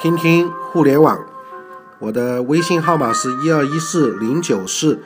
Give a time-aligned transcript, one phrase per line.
[0.00, 1.18] 听听互联网。
[1.98, 4.98] 我的微信号码是一二一四零九四。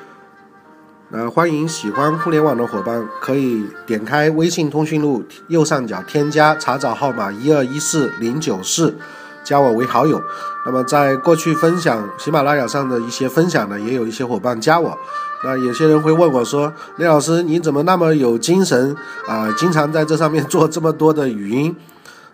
[1.10, 8.96] 呃，欢迎喜欢互联网的伙伴可以点开微信通讯录右上角添加查找号码一二一四零九四，
[9.42, 10.22] 加我为好友。
[10.65, 14.97] 那么在过去分享喜马拉雅上的一些分享呢，也有一些伙伴加我。
[15.42, 18.95] 那有些人会问我说：“李老师，你怎么那么有精神
[19.27, 19.52] 啊？
[19.59, 21.74] 经常在这上面做这么多的语音？”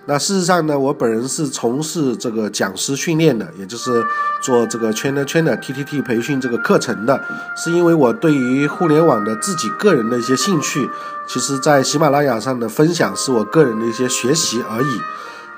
[0.06, 4.04] 那事实上呢，我本人是从事这个讲师训练的，也就是
[4.42, 7.22] 做这个圈的圈的 T T T 培训这个课程的，
[7.56, 10.90] 是因为我对于互联网的自己个人的一些兴趣，
[11.28, 15.00] 其实在喜马拉雅上的分享是我个人的一些学习而已。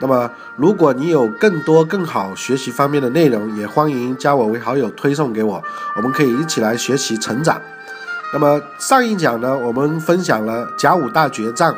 [0.00, 5.62] 那么，如果你有更多更好学习方面的内容，也欢迎加我为好友，推送给我，
[5.96, 7.58] 我们可以一起来学习成长。
[8.34, 11.74] 那么上一讲呢，我们分享了甲午大决战。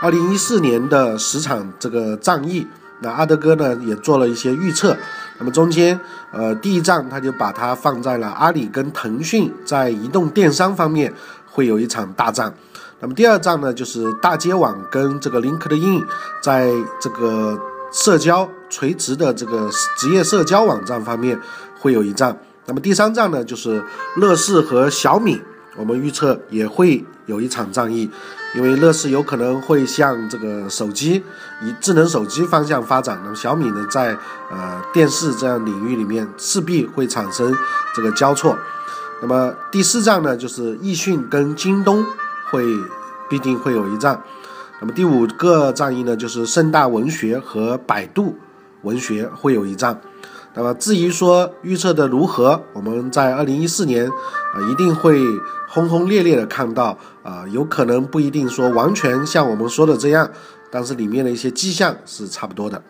[0.00, 2.66] 二零一四年的十场这个战役，
[3.00, 4.96] 那阿德哥呢也做了一些预测。
[5.38, 5.98] 那么中间，
[6.32, 11.12] 呃，第一仗他就把它放在了阿里跟腾讯在移动电商方面
[11.46, 12.54] 会有一场大战。
[13.00, 16.04] 那么第二仗呢，就是大街网跟这个 LinkedIn
[16.40, 17.58] 在这个
[17.92, 21.40] 社交垂直的这个职业社交网站方面
[21.78, 22.36] 会有一仗。
[22.66, 23.82] 那么第三仗呢，就是
[24.16, 25.40] 乐视和小米，
[25.76, 28.10] 我们预测也会有一场战役。
[28.54, 31.22] 因为乐视有可能会向这个手机
[31.62, 34.16] 以智能手机方向发展，那么小米呢，在
[34.50, 37.54] 呃电视这样领域里面势必会产生
[37.94, 38.56] 这个交错。
[39.20, 42.04] 那么第四仗呢，就是易讯跟京东
[42.50, 42.64] 会
[43.28, 44.22] 必定会有一仗。
[44.80, 48.38] 那么第五个战役呢，就是盛大文学和百度
[48.82, 50.00] 文学会有一仗。
[50.58, 55.18] 那么至于说预测的如何，我们在二零一四年啊一定会。
[55.70, 60.30] 轰轰烈烈的看到啊，有可能不一定说完全像我们说的这样，
[60.70, 62.82] 但是里面的一些迹象是差不多的。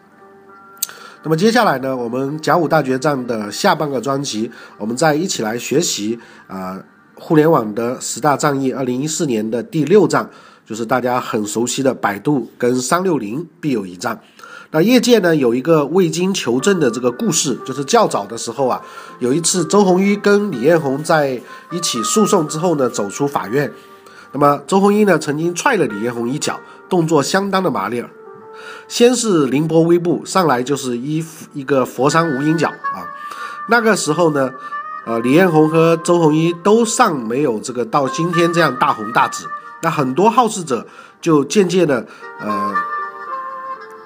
[1.24, 6.80] 那么接下来呢，我们甲午大决战的下半个专辑，我们再一起来学习啊，
[7.16, 10.30] 互联网的十大战役，二零一四年的第六战，
[10.64, 14.20] 就是大家很熟悉的百度跟三六零必有一战。
[14.70, 18.82] 那业界呢有一个未经求证的这个故事，就是较早的时候啊，
[19.18, 21.40] 有一次周鸿祎跟李彦宏在
[21.70, 23.72] 一起诉讼之后呢，走出法院。
[24.32, 28.10] 那么周鸿祎呢曾经踹了李彦宏一脚，动作相当的麻利儿。
[28.88, 31.24] 先是凌波微步，上来就是一
[31.54, 33.08] 一个佛山无影脚啊。
[33.70, 34.50] 那个时候呢，
[35.06, 39.46] 呃，李彦宏和周鸿祎都尚没有这个到今天这样大红大紫。
[39.80, 40.86] 那很多好事者
[41.22, 42.06] 就渐渐的
[42.40, 42.74] 呃。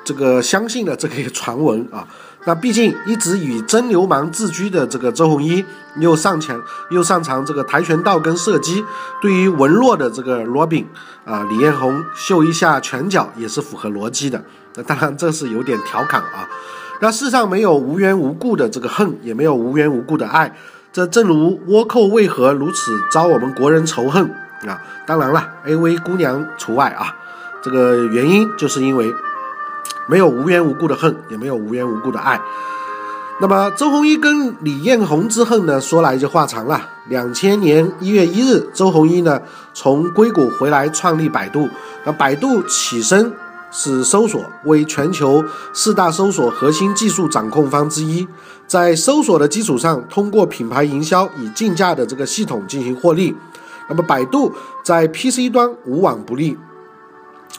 [0.04, 2.06] 这个相信了这个传闻啊，
[2.44, 5.64] 那毕竟一直以真流氓自居的这个周鸿祎，
[6.00, 8.84] 又擅长又擅长这个跆拳道跟射击，
[9.20, 10.86] 对于文弱的这个罗宾
[11.24, 14.42] 啊，李彦宏秀一下拳脚也是符合逻辑的。
[14.74, 16.48] 那当然这是有点调侃啊。
[17.00, 20.56] 那世上没有无缘无故的这个恨，也没有无缘无故的爱。
[20.92, 24.24] 这正如倭寇为何如此招我们国人仇恨
[24.66, 24.82] 啊？
[25.06, 27.16] 当然了，AV 姑娘除外啊。
[27.62, 29.12] 这个原因就是因为。
[30.12, 32.38] 没有无缘无故的恨，也没有无缘无故的爱。
[33.40, 35.80] 那么周鸿祎跟李彦宏之恨呢？
[35.80, 36.86] 说来就话长了。
[37.08, 39.40] 两千年一月一日，周鸿祎呢
[39.72, 41.66] 从硅谷回来创立百度。
[42.04, 43.32] 那百度起身
[43.70, 48.28] 是搜索，为全球四大搜索核心技术掌控方之一。
[48.66, 53.34] 在搜索的基础上，通过品牌营销以竞价的这个系统进行获利。
[53.88, 54.52] 那么百度
[54.84, 56.58] 在 PC 端无往不利。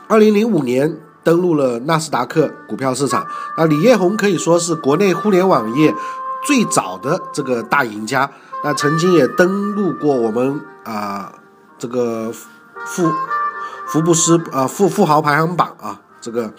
[0.08, 0.96] 二零零五年。
[1.24, 3.26] 登陆了纳斯达克股票市场，
[3.58, 5.96] 那李彦宏可以说是国内互联网业
[6.46, 8.30] 最早的这个大赢家。
[8.64, 11.32] 那曾经也登陆过我们啊
[11.78, 12.32] 这个
[12.86, 13.12] 富
[13.88, 16.54] 福布斯啊富富豪排行榜啊这个。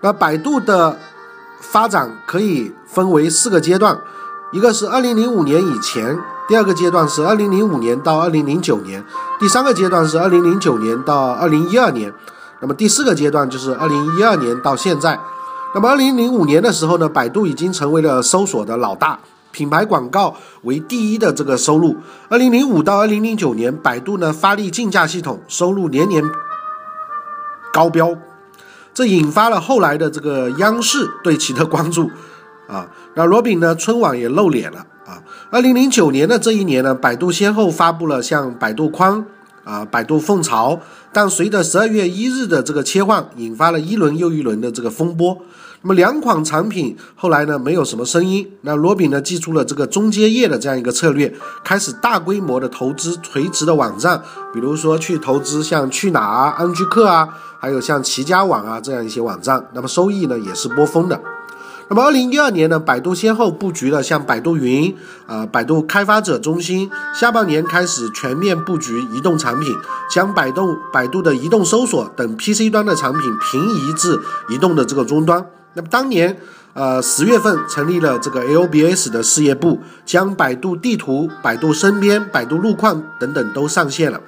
[0.00, 0.98] 那百度的
[1.60, 4.00] 发展可以分为四个阶段，
[4.52, 9.04] 一个是二零零五年以前，第二个阶段是二零零五年到二零零九年，
[9.40, 12.12] 第三个阶段是二零零九年到二零一二年。
[12.60, 15.20] 那么第四个阶段就是二零一二年到现在，
[15.74, 19.18] 那么二零零五年的时候呢，百度已经成为了搜索的老大，
[19.52, 21.96] 品牌广告为第一的这个收入。
[22.30, 26.24] 二零零五到二零零九年，百度呢发力竞价系统，收入年年
[27.74, 28.16] 高标，
[28.94, 32.10] 这引发了后来的这个央视对其的关注
[32.66, 32.88] 啊。
[33.14, 35.22] 那罗宾呢，春晚也露脸了啊。
[35.50, 39.26] 二零零九年的这一年呢，百度先后发布了像百度框。
[39.66, 40.78] 啊，百度凤巢，
[41.16, 45.38] 但随着十二月一日的这个切换，引发了一轮又一轮的这个风波。
[45.80, 48.46] 那么两款产品后来呢，没有什么声音。
[48.60, 51.34] 那罗比呢，祭出了这个中间业的这样一个策略，
[51.64, 54.20] 开始大规模的投资垂直的网站，
[54.52, 57.26] 比如说去投资像去哪儿啊、安居客啊，
[57.58, 59.66] 还有像齐家网啊这样一些网站。
[59.72, 61.18] 那么收益呢，也是波峰的。
[61.88, 64.96] 那么，二零一二年呢，百度先后布局了像百度云、
[65.26, 69.72] 啊百度开发者中心，下半年开始全面布局移动产品，
[70.10, 75.46] 将百度百度的移动搜索等 PC 端的产品平移至移动的这个终端。
[75.74, 76.36] 那么当年，
[76.74, 84.20] 呃十月份成立了这个 LBS 的事业部，将百度地图、百度身边、百度路况等等都上线了。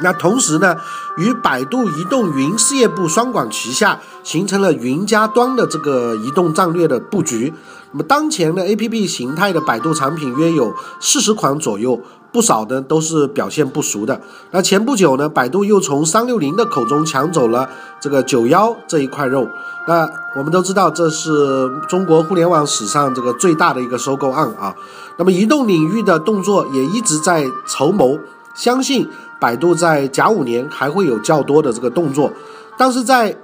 [0.00, 0.76] 那同时呢，
[1.16, 7.52] 与百度移动云事业部双管齐下，形成了云加端的这个移动战略的布局。
[7.92, 12.00] 那么当前的 APP 形态的百度产品约有四十款左右，
[12.32, 14.20] 不少呢都是表现不俗的。
[14.50, 17.68] 那前不久呢，百度又从三六零的口中抢走了
[18.00, 19.46] 这个九幺这一块肉。
[19.86, 24.74] 那我们都知道，这是中国互联网史上这个最大的一个收购案啊。
[25.18, 28.18] 那么移动领域的动作也一直在筹谋，
[28.54, 29.08] 相信。
[29.40, 32.30] 百度在甲午年还会有较多的这个动作，
[32.78, 33.36] 但是在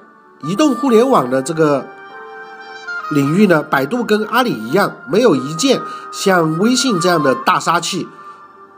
[0.44, 1.84] 移动互联网的这个
[3.10, 5.81] 领域呢，百度跟阿里一样，没有一件
[6.12, 8.06] 像微信这样的大杀器。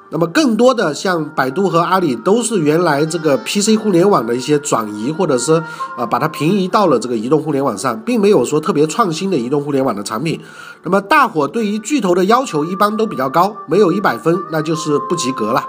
[0.09, 5.63] 那么更多的像百度和阿里都是原来这个 PC 互联网的一些转移，或者是
[5.99, 10.41] 啊把它平移到了这个移动互联网上，并没有说特别创新的移动互联网的产品。
[10.85, 15.67] 那么大伙对于巨头的要求一般都比较高，没有一百分那就是不及格了。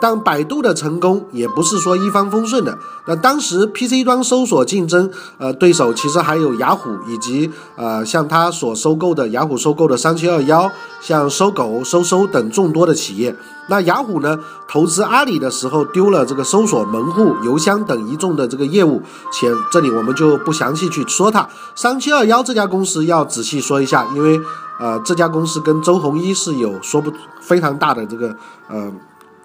[0.00, 2.78] 但百度的成功也不是说一帆风顺的。
[3.06, 10.70] 那当时 PC 端搜索竞争，呃，对手其实还有雅虎以及呃，像他所收购的雅虎收购的三七二幺，
[11.00, 13.34] 像搜狗、搜搜等众多的企业。
[13.68, 14.38] 那雅虎呢，
[14.68, 19.00] 投资阿里的时候丢了这个搜索门户、邮箱等一众的这个业务，
[19.32, 21.48] 且这里我们就不详细去说它。
[21.74, 24.38] 三七二幺这家公司要仔细说一下，因为
[24.78, 28.36] 呃，这家公司跟周鸿祎是有说不非常大的这个
[28.68, 28.92] 呃。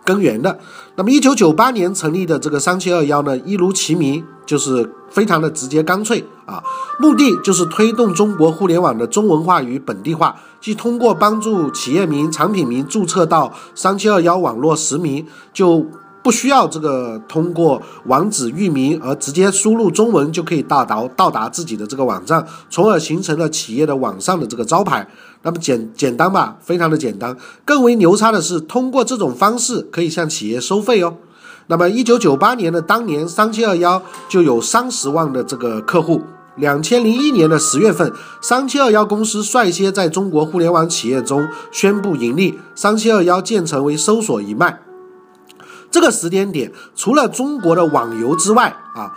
[0.09, 0.57] 根源的，
[0.95, 6.63] 那么一九九八年成立的这个三七二幺呢，一如其名，就是非常的直接干脆啊，
[6.99, 15.85] 目的就是推动中国互联网的中文化与本地化，即通过帮助企业名、产品名注册到三七二幺网络实名，就。
[16.21, 25.07] 不需要这个通过网址域名而直接输入中文就可以到达到达自己的这个网站，从而形成了企业的网上的这个招牌。
[25.43, 27.35] 那么简简单吧，非常的简单。
[27.63, 31.15] 更为牛叉的是，通过这种方式可以向企业收费哦。
[31.67, 36.21] 那么一九九八年的当年，三七二幺就有三十万的这个客户。
[36.57, 38.11] 两千零一年的十月份，
[38.41, 44.81] 三七二幺公司率先在中国互联网企业中宣布盈利，三七二幺建成为搜索一脉。
[45.91, 49.11] 这个时间点，除了中国的网游之外啊，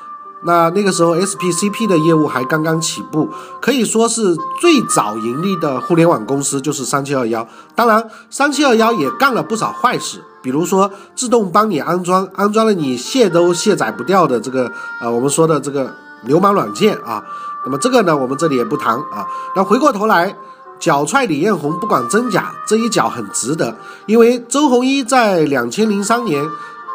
[0.45, 3.29] 那那个时候 SPCP 的业务还刚刚起步，
[3.61, 7.47] 可以说是最早盈利的互联网公司就是三七二幺。
[7.75, 17.23] 当然，三七二幺也干了不少坏事，比如说自动帮你安装，安装了你卸都卸载不掉的这个呃我们说的这个流氓软件啊。
[17.65, 19.27] 那么这个呢，我们这里也不谈啊。
[19.55, 20.37] 那回过头来。
[20.83, 23.77] 脚踹李彦宏不管真假，这一脚很值得，
[24.07, 26.45] 因为周鸿祎在两千零三年，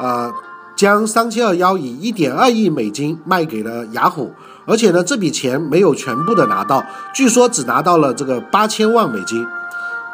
[0.01, 0.29] 呃，
[0.75, 4.33] 将三七二幺以一点二亿美金卖给了雅虎，
[4.65, 6.83] 而且呢，这笔钱没有全部的拿到，
[7.15, 9.47] 据说只拿到了这个八千万美金。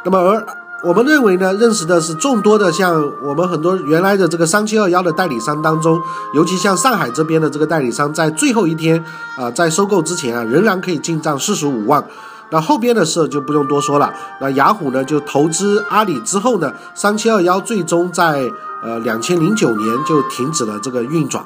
[0.06, 0.46] 那么，而
[0.84, 6.00] 我们认为呢，认识的是众多的像我们很多原来的这个三七二幺的代理商当中，
[6.36, 9.04] 尤其像上海这边的这个代理商，在最后一天
[9.36, 12.06] 啊，在收购之前啊，仍然可以进账四十五万。
[12.54, 14.14] 那后边的事就不用多说了。
[14.40, 18.52] 那雅虎呢，就投资阿里之后呢，三七二幺最终在
[18.84, 21.44] 呃两千零九年就停止了这个运转。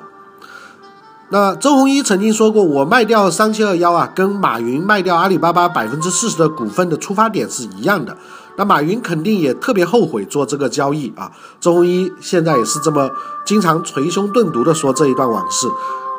[1.30, 8.18] 那周鸿祎曾经说过，我卖掉三七二幺啊，跟马云卖掉阿里巴巴百分之四十的股份的出发点是一样的。
[8.58, 11.32] 那马云肯定也特别后悔做这个交易啊。
[11.62, 13.12] 周鸿祎现在也是这么
[13.46, 15.68] 经常捶胸顿足的说这一段往事。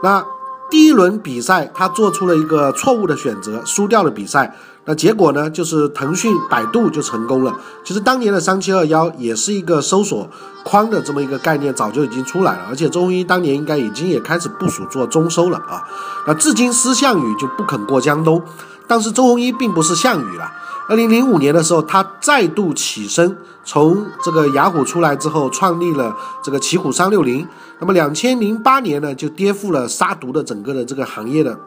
[0.03, 0.25] 那
[0.71, 4.55] 第一轮比赛他做出了一个错误的选择，输掉了比赛。
[4.89, 5.51] 那结果呢？
[5.51, 7.55] 就是腾讯、百度就成功了。
[7.85, 10.27] 其实当年的三七二幺也是一个搜索
[10.65, 12.61] 框的这么一个概念，早就已经出来了。
[12.71, 15.85] 而且周鸿祎当年应该已经也开始部署做中搜了啊。
[16.27, 18.43] 那至今思项羽就不肯过江东，
[18.87, 20.51] 但是周鸿祎并不是项羽了。
[20.89, 27.47] 二零零五年的时候，他再度起身，从这个雅虎出来之后，创立了这个奇虎三六零。
[27.79, 31.59] 那么两千零八年呢，就颠覆了杀毒的整个的这个行业的。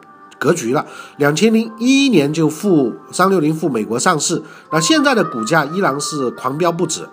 [0.42, 0.84] 格局了，
[1.18, 7.08] 两千零一年就赴三六零赴美国上市，那现在的股价依然是狂飙不止。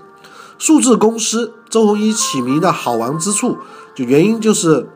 [0.58, 3.60] 数字公司周鸿祎起名的好玩之处，
[3.94, 4.90] 就原因就是，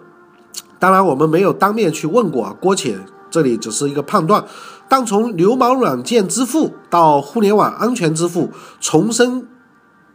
[0.80, 2.98] 当然我们没有当面去问过啊郭且，
[3.30, 4.44] 这里只是一个判断。
[4.90, 8.50] 但从流氓软件之父到互联网安全之父，
[8.82, 9.46] 重生。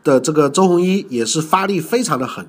[0.04, 2.48] 的这个周鸿祎也是发力非常的狠，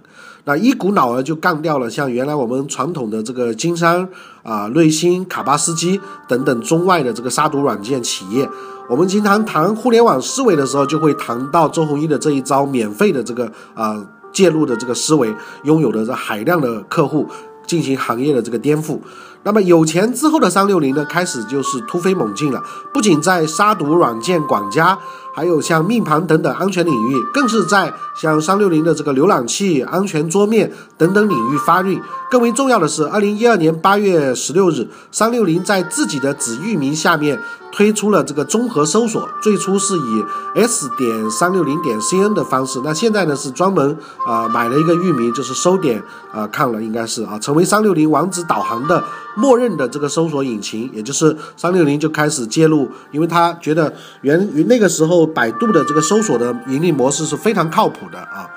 [0.49, 4.09] 那一股脑儿就干掉了像原来我们传统的这个金山
[4.41, 8.49] 啊、瑞星、卡巴斯基等等中外的这个杀毒软件企业。
[8.89, 14.03] 我们经常谈互联网思维的时候，就会谈到周鸿祎的这一招免费的这个啊
[14.33, 15.31] 介入的这个思维，
[15.65, 17.27] 拥有的这海量的客户，
[17.67, 18.97] 进行行业的这个颠覆。
[19.43, 22.61] 那么有钱之后的三六零呢，开始就是突飞猛进了，
[22.93, 24.97] 不仅在杀毒软件管家。
[25.31, 32.01] 还有像命盘等等安全领域，更是在像三六零的这个浏览器、安全桌面等等领域发力。
[32.29, 37.41] 更为重要的是，二零一二年八月十六日，三六零在自己的子域名下面
[37.71, 46.03] 推出了这个综合搜索，最初是以 s 点三六零点 cn 的方式，那现在呢是专门啊买了一个域名，就是搜点
[46.33, 49.01] 啊看了应该是啊，成为三六零网址导航的
[49.35, 55.29] 默认的这个搜索引擎，也就是三六零就开始介入，因为他觉得源于那个时候。
[55.31, 58.49] 百度的这个搜索的盈利模式是非常靠谱的啊，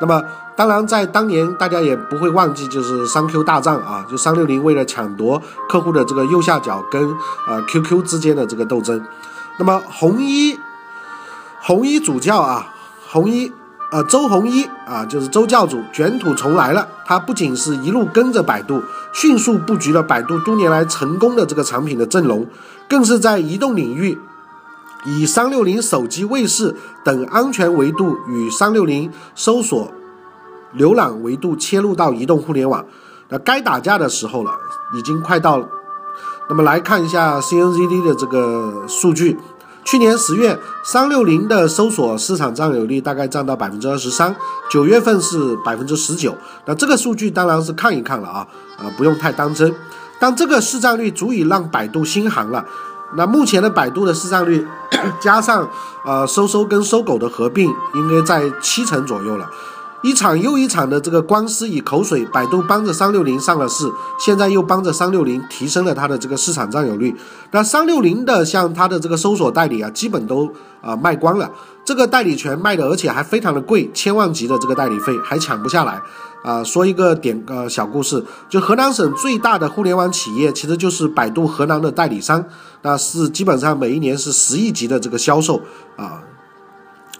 [0.00, 0.22] 那么
[0.56, 7.08] 当然在当年大家也不会忘记，就是三 Q 大战啊，就三六零为了抢夺客户的这个右下角跟
[7.46, 9.00] 啊 QQ 之间的这个斗争。
[9.58, 10.58] 那么红衣
[11.60, 12.74] 红衣主教啊，
[13.08, 13.52] 红衣
[13.90, 16.86] 呃周鸿祎啊，就是周教主卷土重来了。
[17.06, 22.46] 他不仅是一路跟着百度，迅速布局了百度多年来成功的这个产品的阵容，
[22.88, 24.18] 更是在移动领域。
[25.06, 29.90] 以三六零手机卫士等安全维度与三六零搜索
[30.76, 32.84] 浏览维度切入到移动互联网，
[33.30, 34.52] 那该打架的时候了，
[34.94, 35.66] 已经快到了。
[36.50, 39.38] 那么来看一下 CNZD 的这个数据，
[39.90, 44.36] 去年十月三六零的搜索市场占有率大概占到百分之二十三，
[44.70, 46.36] 九月份是百分之十九。
[46.66, 49.74] 那这个数据当然是看一看了啊，啊不用太当真。
[50.20, 52.66] 但这个市占率足以让百度心寒了。
[53.16, 54.66] 那目前的百度的市占率，
[55.22, 55.66] 加上
[56.04, 59.48] 呃搜搜跟搜狗的合并，应该在七成左右了。
[60.02, 67.16] 一场又一场的这个官司与口水，百度帮着三六零上了市，现在又帮着三六零提升了它的这个市场占有率。
[67.50, 71.50] 那三六零的像它的这个搜索代理啊，基本都啊卖光了，
[71.84, 76.00] 这个代理权卖的，而且还非常的贵，千万级的这个代理费还抢不下来。
[76.44, 82.44] 啊，说一个点呃小故事，就河南省最大的互联网企业，其实就是百度河南的代理商，
[82.82, 85.60] 那是基本上每一年是十亿级的这个销售
[85.96, 86.22] 啊。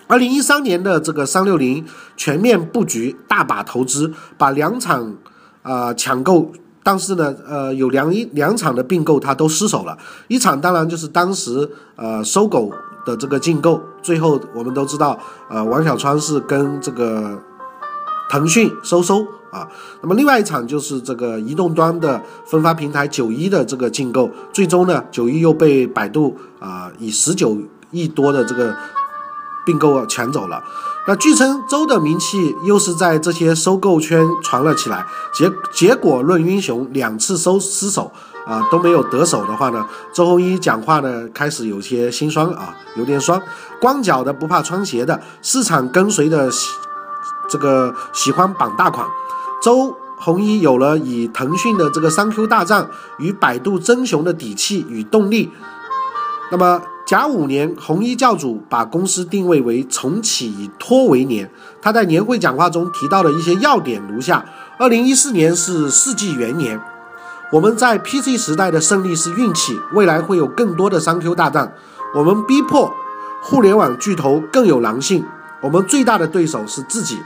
[0.09, 1.85] 二零一三年的这个三六零
[2.17, 5.15] 全面布局，大把投资，把两场
[5.63, 6.51] 啊抢购，
[6.83, 9.97] 但是呢，呃，有两一两场的并购它都失手了，
[10.27, 12.73] 一场当然就是当时呃搜狗
[13.07, 15.17] 的这个竞购，最后我们都知道，
[15.49, 17.39] 呃，王小川是跟这个。
[18.31, 19.67] 腾讯、搜搜啊，
[20.03, 27.57] 那么另外一场就是这个移动端的分发平台九一的这个竞购，最终呢，九一又被百度啊以十九
[27.91, 28.77] 亿多的这个
[29.69, 30.65] 并购抢走了。
[31.07, 38.11] 那据称周的名气又是在这些收购圈传了起来，结结果论英雄，两次收失手
[38.47, 43.43] 啊都没有得手的话呢，周鸿祎讲话呢开始有些心酸啊，有点酸，
[43.79, 46.71] 光脚的不怕穿鞋的，市场跟随的喜。
[47.51, 49.07] 这个喜欢绑大款，
[49.63, 55.51] 周鸿祎有了以腾讯的这个三 Q 大战与百度争雄的底气与动力。
[56.51, 61.51] 那么甲午年，红衣教主把公司定位为重启以托为年。
[61.81, 64.45] 他在年会讲话中提到的一些要点如下：
[64.79, 66.81] 二零一四年是世纪元年，
[67.53, 71.75] 我们在 PC 时代的胜利是运气，未来会有更多的三 Q 大战，
[72.15, 72.93] 我们逼迫
[73.43, 75.25] 互联网巨头更有狼性，
[75.63, 77.19] 我们最大的对手是自己。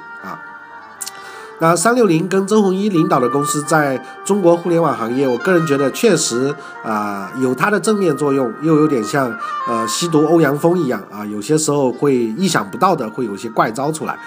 [1.62, 6.52] 那三六零跟周鸿祎领导的公司在中国互联网行业，我个人觉得确实
[6.82, 9.32] 啊有它的正面作用，又有点像
[9.68, 14.18] 呃吸毒欧阳锋一样啊，有些时候会意想不到的会有一些怪招出来。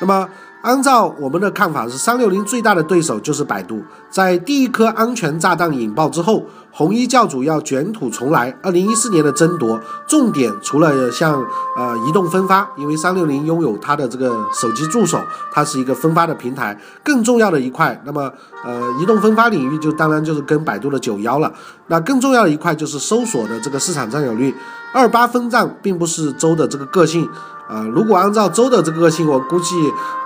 [0.00, 0.26] 那么。
[0.60, 3.80] 按照我们的看法是，三六零最大的对手就是百度。
[4.10, 6.44] 在第一颗安全炸弹引爆之后，
[6.78, 8.56] 红衣教主要卷土重来。
[8.62, 11.44] 二零一四年的争夺重点除了像
[11.76, 15.20] 呃移动分发，因为三六零拥有它的这个手机助手，
[15.50, 16.80] 它是一个分发的平台。
[17.02, 18.32] 更重要的一块，那么
[18.64, 21.52] 呃移动分发领域就当然就是跟百度的九幺了。
[21.88, 24.54] 那更重要的一块就是搜索的这个市场占有率。
[24.94, 27.28] 二八分账并不是周的这个个性。
[27.68, 29.74] 啊，如果按照周的这个个性，我估计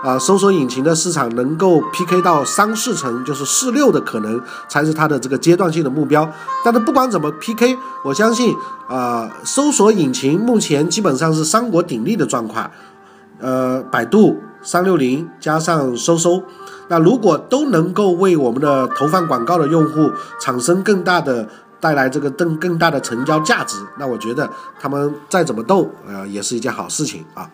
[0.05, 6.31] 啊，搜索引擎的市场能够 PK 到三四成，就是四六的可能才是它的这个阶段性的目标。
[6.65, 8.55] 但是不管怎么 PK，我相信
[8.87, 12.71] 啊，搜索引擎目前基本上是三国鼎立的状况。
[13.41, 16.45] 呃，百度、三六零加上搜搜，
[16.87, 21.49] 那如果都能够为我们的投放广告的用户产生更大的。
[21.83, 24.49] 带来这个更更大的成交价值，那我觉得
[24.81, 27.51] 他们再怎么斗，呃，也是一件好事情啊。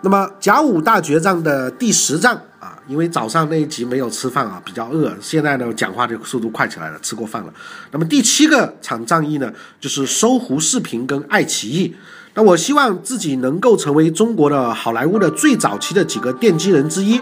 [0.00, 7.52] 那么甲午大决战的第十仗啊，因为早上那一集没有吃饭啊，比较饿，现在呢讲话的速度快起来了，吃过饭了。
[7.90, 11.94] 那么第七个场战役呢，就是搜狐视频跟爱奇艺。
[12.32, 17.20] 那我希望自己能够成为中国的好莱坞的最早期的几个奠基人之一。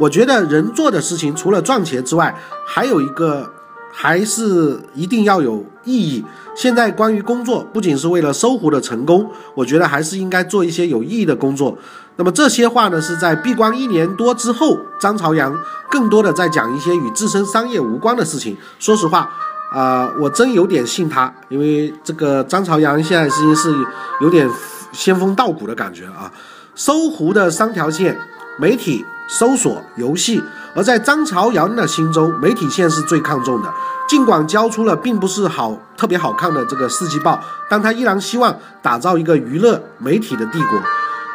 [0.00, 2.34] 我觉得人做的事情除了赚钱之外，
[2.66, 3.53] 还有一个
[3.94, 6.24] 还是一定要有意义。
[6.56, 11.78] 现在关于工作，不仅是为了搜狐的成功，我觉得还是应该做一些有意义的工作。
[12.16, 15.56] 那么这些话呢，是在闭关一年多之后，张朝阳
[15.90, 18.56] 更多的在讲一些与自身商业无关的事情。
[18.78, 19.28] 说实话，
[19.72, 23.74] 啊，我真有点信他，因为这个张朝阳现在是是
[24.20, 24.48] 有点
[24.92, 26.30] 仙风道骨的感觉啊。
[26.76, 28.16] 搜狐的三条线：
[28.58, 30.42] 媒体、搜索、游戏。
[30.76, 33.72] 而在张朝阳的心中，媒体线是最看重的。
[34.08, 40.80] 尽管交出了并不是好特别好看的这个四季报，但他依然希望打造一个娱乐媒体的帝国。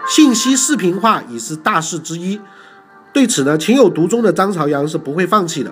[0.07, 2.41] 信息视频化已是大势之一。
[3.13, 5.71] 对此呢，情有独钟的张朝阳是不会放弃的。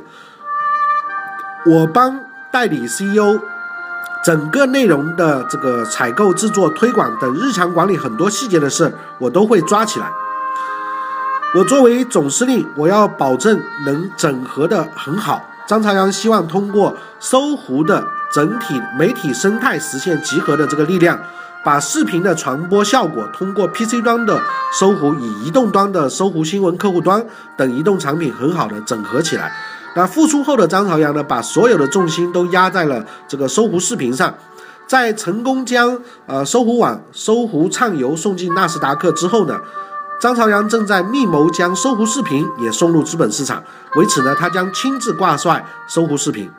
[1.66, 2.20] 我帮
[2.52, 3.40] 代理 CEO，
[4.24, 10.10] 整个内容的这个采购、制作、推广等日常管理很多细节的事，我都会抓起来。
[11.58, 15.42] 我作为总司令，我要保证能整合的很好。
[15.68, 21.20] 张朝阳希望通过搜狐的整体媒体生态实现集合的这个力量，
[21.66, 24.40] 把视频的传播效果通过 PC 端的
[24.72, 27.26] 搜狐与移动端的搜狐新闻客户端
[27.58, 29.52] 等移动产品很好的整合起来。
[29.96, 34.32] 那复出后的张朝阳呢，把所有的重心都压在了这个搜狐视频上，
[34.86, 39.60] 在成功将呃搜狐网、搜狐畅游送进纳斯达克之后呢。
[40.20, 43.64] 张朝阳正在密谋将搜狐视频也送入资本市场，
[43.96, 46.50] 为此呢，他将亲自挂帅搜狐视频。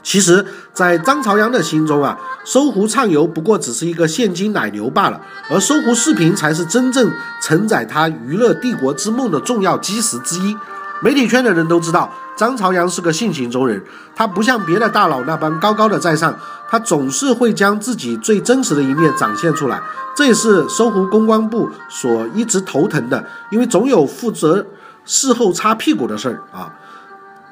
[0.00, 5.20] 其实，在张朝阳的心中啊，搜狐畅游不过只是一个现金奶牛罢了，
[5.50, 7.10] 而搜狐视频才是真正
[7.42, 10.56] 承载他娱乐帝国之梦的重要基石之一。
[11.02, 13.82] 媒体圈的人都知道，张朝阳是个性情中人，
[14.14, 19.80] 他不像别的大佬那般高高的在上，他总是会将自己最真实的一面展现出来。
[20.14, 24.64] 这也是搜狐公关部所一直头疼的，因为总有负责
[25.04, 26.72] 事后擦屁股的事儿啊。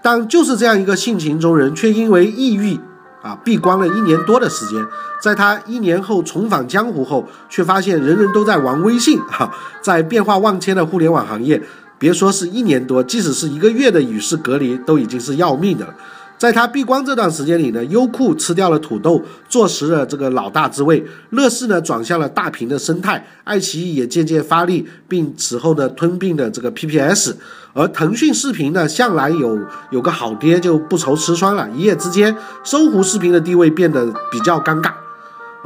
[0.03, 2.79] 但就是这样一个性情中人，却因为抑郁
[3.23, 4.87] 啊闭关了一年多的时间，
[5.21, 11.61] 在他一年后重返江湖后，却发现人人都在玩微信哈，在变化万千的互联网行业。
[11.99, 15.95] 别说是一年多，即使是一个月的与世隔离，都已经是要命的了。
[16.39, 27.37] 在他闭关这段时间里呢，优酷吃掉了土豆，坐实了这个老大之位；乐视呢转向了大屏的生态，爱奇艺也渐渐发力，并此后呢吞并了这个 PPS。
[27.73, 29.59] 而腾讯视频呢，向来有
[29.91, 34.93] 有个好爹就不愁吃穿了，一夜之间，搜狐视频的地位变得比较尴尬。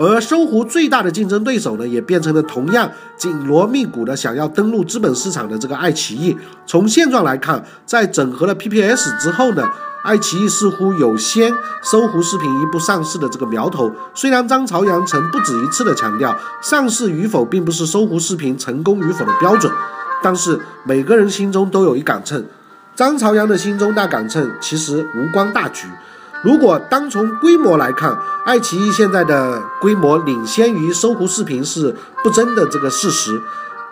[0.01, 6.35] 而搜狐最大的竞争对手呢，也变成了同样紧锣密鼓的想要登陆资本市场的这个爱奇艺。
[6.65, 9.63] 从现状来看，在整合了 PPS 之后呢，
[10.03, 13.93] 爱奇艺似乎有先搜狐视频一步上市的这个苗头。
[14.15, 19.71] 虽然张朝阳曾不止一次的强调，上市与否并不是搜狐视频成功与否的标准，
[20.23, 22.43] 但是每个人心中都有一杆秤。
[22.97, 25.87] 张朝阳的心中那杆秤其实无关大局。
[26.43, 33.41] 如果单从规模来看，爱奇艺现在的规模领先于搜狐视频是不争的这个事实。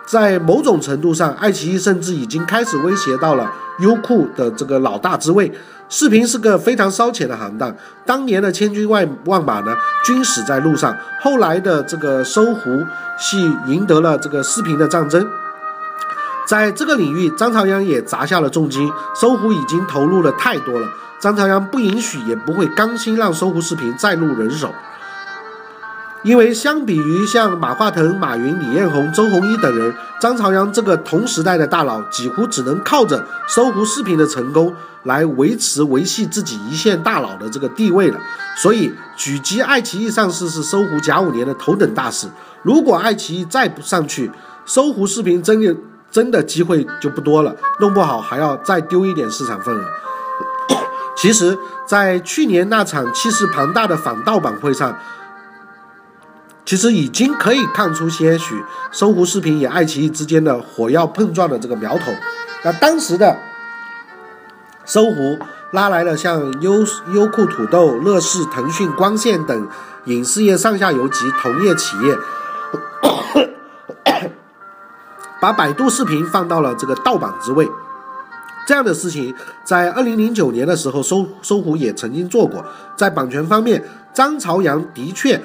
[0.05, 5.51] 在某种程度上，爱奇艺甚至已经开始威胁到了优酷的这个老大之位。
[5.87, 10.95] 视频是个非常烧钱的行当，当年的千军万万马呢均死在路上。
[11.21, 12.83] 后来的这个搜狐
[13.19, 15.27] 系赢得了这个视频的战争，
[16.49, 18.91] 在这个领域，张朝阳也砸下了重金。
[19.13, 20.89] 搜狐已经投入了太多了。
[21.19, 24.73] 张朝阳不允许，也不会甘心让搜狐视频再入人手，
[26.23, 38.19] 因为相比于像马化腾、马云、李彦宏、周鸿祎等人，张朝阳这个同时代的大佬，几乎只能靠着搜狐视频的成功来维持维系自己一线大佬的这个地位了。
[38.57, 42.27] 所以，狙击爱奇艺上市是搜狐甲午年的头等大事。
[42.63, 44.31] 如果爱奇艺再不上去，
[44.65, 45.75] 搜狐视频真的
[46.11, 49.85] 真的机会就不多了，弄不好还要再丢一点市场份额。
[51.15, 54.97] 其实，在去年那场气势庞大的反盗版会上，
[56.65, 62.13] 其实已经可以看出些许搜狐视频与爱奇艺之间的火药碰撞的这个苗头。
[62.63, 63.37] 那当时的
[64.85, 65.37] 搜狐
[65.71, 69.67] 拉来了像优优酷、土豆、乐视、腾讯、光线等
[70.05, 72.17] 影视业上下游及同业企业，
[75.41, 77.67] 把百度视频放到了这个盗版之位。
[78.67, 82.63] 这样的事情，在二零零九年的时候，搜搜狐也曾经做过。
[82.95, 85.41] 在版权方面，张朝阳的确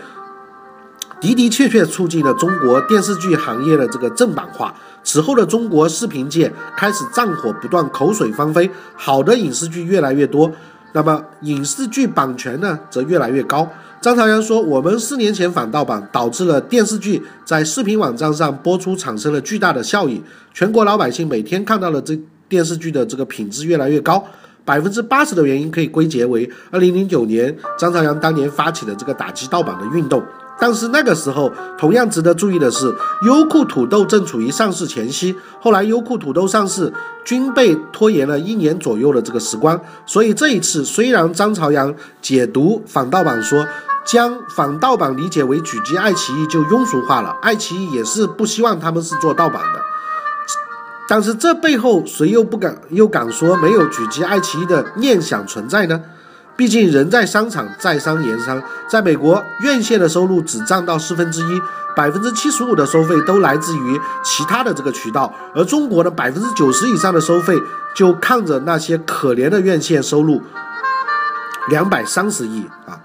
[1.21, 4.75] 的的确确促进了中国电视剧行业的这个正版化。
[5.03, 10.51] 此后的中国视频界开始战火不断，口水翻飞，好的影视剧越来越多，
[10.93, 13.71] 那么影视剧版权呢则越来越高。
[14.05, 20.21] 张朝阳说：“我们四年前反盗版，导致了电视剧在视频网站上播出产生了巨大的效益，
[20.53, 22.15] 全国老百姓每天看到的这
[22.47, 24.23] 电视剧的这个品质越来越高。
[24.63, 30.23] 百分之八十的原因可以归结为二零零九年张朝阳当年发起的这个打击盗版的运动。”
[30.59, 32.95] 但是那个时候，同样值得注意的是，
[33.27, 35.37] 优酷土豆正处于上市前夕。
[35.61, 36.93] 后来，优酷土豆上市
[37.25, 39.81] 均被拖延了一年左右的这个时光。
[40.07, 43.67] 所以这一次，虽然张朝阳解读反盗版说，
[44.07, 49.81] 将反盗版理解为狙击爱奇艺就庸俗化了，爱奇艺也是不希望他们是做盗版的。
[51.07, 56.01] 但是这背后，谁又不敢又敢说没有狙击爱奇艺的念想存在呢？
[56.57, 58.63] 毕竟人在商场，在商言商。
[58.89, 61.61] 在美国，院线的收入只占到四分之一，
[61.97, 65.33] 百分之七十五的收费都来自于其他的这个渠道。
[65.55, 67.61] 而中国的百分之九十以上的收费，
[67.95, 70.43] 就看着那些可怜的院线收入
[71.69, 73.01] 两百三十亿啊！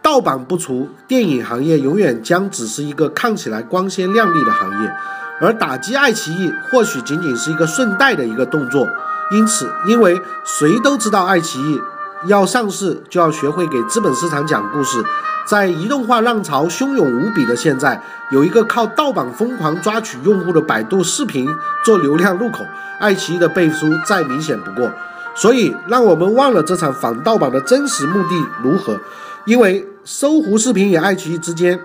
[0.00, 4.92] 盗版不除，电影行业永远将只是一个看起来光鲜亮丽的行业，
[5.40, 8.86] 而打击爱奇艺或许仅仅是一个顺带的一个动作。
[9.32, 11.80] 因此，因为谁都知道爱奇艺。
[12.24, 15.04] 要上市就要学会给资本市场讲故事。
[15.46, 18.02] 在移动化浪潮汹涌无比的现在，
[18.32, 21.48] 有一个靠盗版疯狂抓取用户的百度视频
[21.84, 22.64] 做流量入口，
[22.98, 24.90] 爱奇艺的背书再明显不过。
[25.36, 28.98] 所以，让我们忘了这场反盗版的真实目的如何？
[29.44, 31.78] 因为搜狐视频与爱奇艺之间，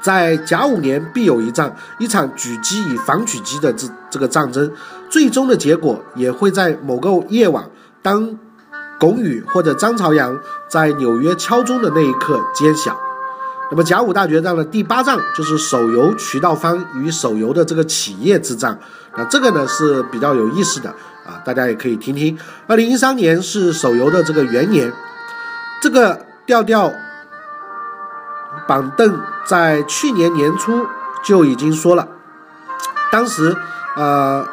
[0.00, 4.72] 在甲午年必有一战，一场狙击与反狙击的这这个战争，
[5.08, 7.70] 最终的结果也会在某个夜晚
[8.02, 8.36] 当。
[9.02, 10.38] 龚宇或者张朝阳
[10.68, 12.96] 在纽约敲钟的那一刻揭晓。
[13.68, 18.78] 那么甲午大决战的第八仗就是手游渠道方与手游的这个企业之战。
[19.16, 20.90] 那这个呢是比较有意思的
[21.26, 22.38] 啊，大家也可以听听。
[22.68, 24.92] 二零一三年是手游的这个元年，
[25.80, 26.92] 这个调调
[28.68, 30.86] 板凳在去年年初
[31.24, 32.06] 就已经说了，
[33.10, 33.56] 当时
[33.96, 34.46] 呃。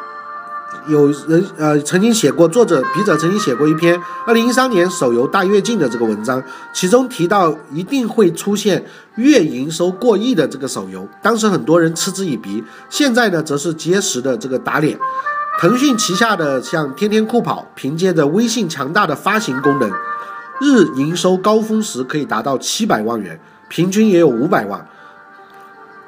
[0.90, 14.98] 有人呃曾经写过，作者笔者曾经写过一篇二零一三年手游大跃进的这个文章，其中提到一定会出现月营收过亿的这个手游，当时很多人嗤之以鼻，现在呢则是结实的这个打脸。
[15.60, 19.90] 腾讯旗下的像天天酷跑，凭借着微信强大的发行功能，
[20.60, 24.86] 日营收高峰时可以达到七百万元，平均也有五百万。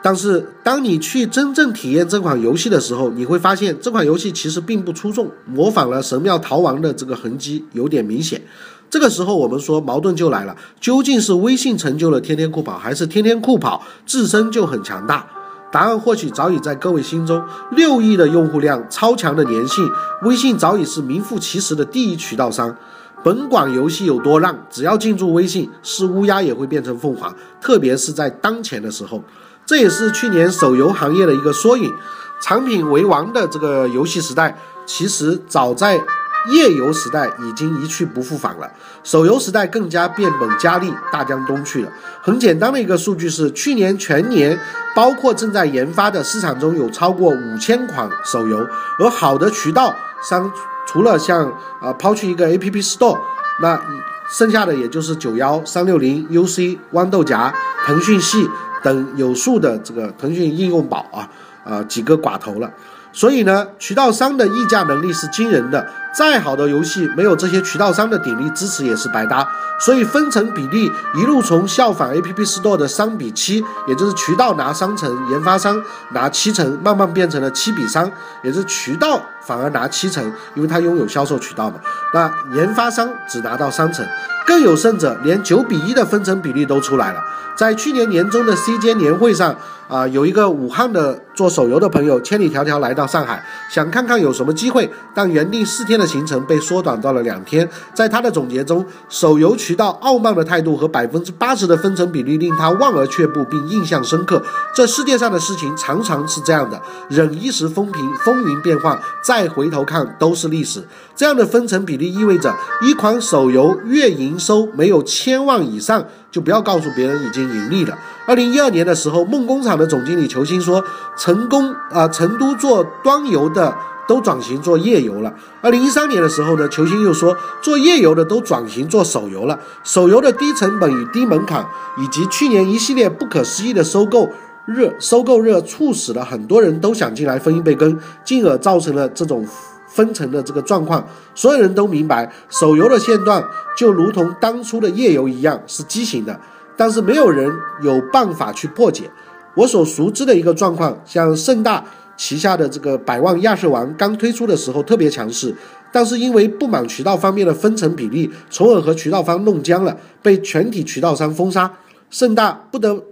[0.05, 8.43] 但是，当你去真正体验这款游戏的时候，你会发现这款游戏其实并不出众，模仿了《神庙逃亡》的这个痕迹有点明显。
[8.91, 15.25] 这个时候，我们说矛盾就来了：究竟是微信成就了天天酷跑，还是天天酷跑自身就很强大？
[15.71, 17.41] 答案或许早已在各位心中。
[17.71, 19.88] 六亿的用户量，超强的粘性，
[20.25, 22.77] 微信早已是名副其实的第一渠道商。
[23.23, 27.33] 本管游戏有多烂，只要进驻微信，是乌鸦也会变成凤凰。
[27.61, 29.23] 特别是在当前的时候。
[29.64, 31.94] 这也是去年手游行业的一个缩影，
[32.40, 36.03] 产品为王的这个游戏时代，其实早在
[36.51, 38.68] 页游时代已经一去不复返了。
[39.05, 41.92] 手游时代更加变本加厉，大江东去了。
[42.20, 44.59] 很简单的一个数据是，去年全年，
[44.94, 49.94] 包括正在研发的市场中有超过五千款手游，而好的渠道
[50.29, 50.51] 商
[50.87, 53.18] 除了像啊抛去一个 App Store，
[53.61, 53.81] 那
[54.29, 57.53] 剩下的也就是九幺三六零 UC 豌豆荚、
[57.87, 58.48] 腾讯系。
[58.83, 61.29] 等有数的这个腾讯应用宝啊，
[61.64, 62.73] 啊几个寡头了，
[63.12, 65.87] 所以呢，渠道商的议价能力是惊人的。
[66.14, 69.48] 再好的游戏，没有这些渠道商的鼎力支持也是白搭。
[69.81, 78.11] 所以分成比例一路从效仿 App Store 的三比七，也就是渠道拿三成，研发商拿七成，慢慢变成了七比三，
[78.42, 81.77] 也是渠道反而拿七成，因为它拥有销售渠道嘛。
[82.14, 84.07] 那研发商只拿到三成，
[84.46, 87.20] 更有甚者，连九比一的分成比例都出来了。
[87.57, 89.55] 在去年年中的 CJ 年会上，
[89.87, 97.69] 啊，有一个武汉的做手游的朋友千里迢迢来到上海，想看看有什么机会，但原定四天的的行程被缩短到了两天。
[97.95, 104.43] 在他的总结中，手游渠道傲慢的态度和百分之八十的分成比例令他望而却步，并印象深刻。
[104.75, 110.83] 这世界上的事情常常是这样的，忍一时风平风云变幻，再回头看都是历史。
[111.15, 116.05] 这样的分成比例意味着，一款手游月营收没有千万以上。
[116.33, 117.99] 就不要告诉别人已经盈利了。
[118.27, 120.83] 二零一二年的时候，梦工厂的总经理裘鑫说，
[121.19, 123.77] 成功啊，成都做端游的
[124.09, 125.33] 都转型做页游了。
[125.61, 129.59] 二零一三年的时候呢，球星又说，做页游的都转型做手游了。
[129.85, 131.67] 手游的低成本与低门槛，
[131.99, 134.29] 以及去年一系列不可思议的收购
[134.67, 139.47] 热，收购热促使了很多人都想进来分一杯羹，进而造成了这种
[139.88, 141.07] 分成的这个状况。
[141.35, 143.43] 所有人都明白，手游的现状
[143.77, 146.41] 就如同当初的页游一样是畸形的，
[146.77, 149.11] 但是没有人有办法去破解。
[149.55, 151.85] 我所熟知的一个状况，像盛大。
[152.25, 155.53] 旗下的这个百万亚瑟王刚推出的时候特别强势，
[155.91, 161.75] 但是因为不满渠道方面的分成比例，从而和渠道方弄僵了，被全体渠道商封杀。
[162.11, 163.03] 盛大不得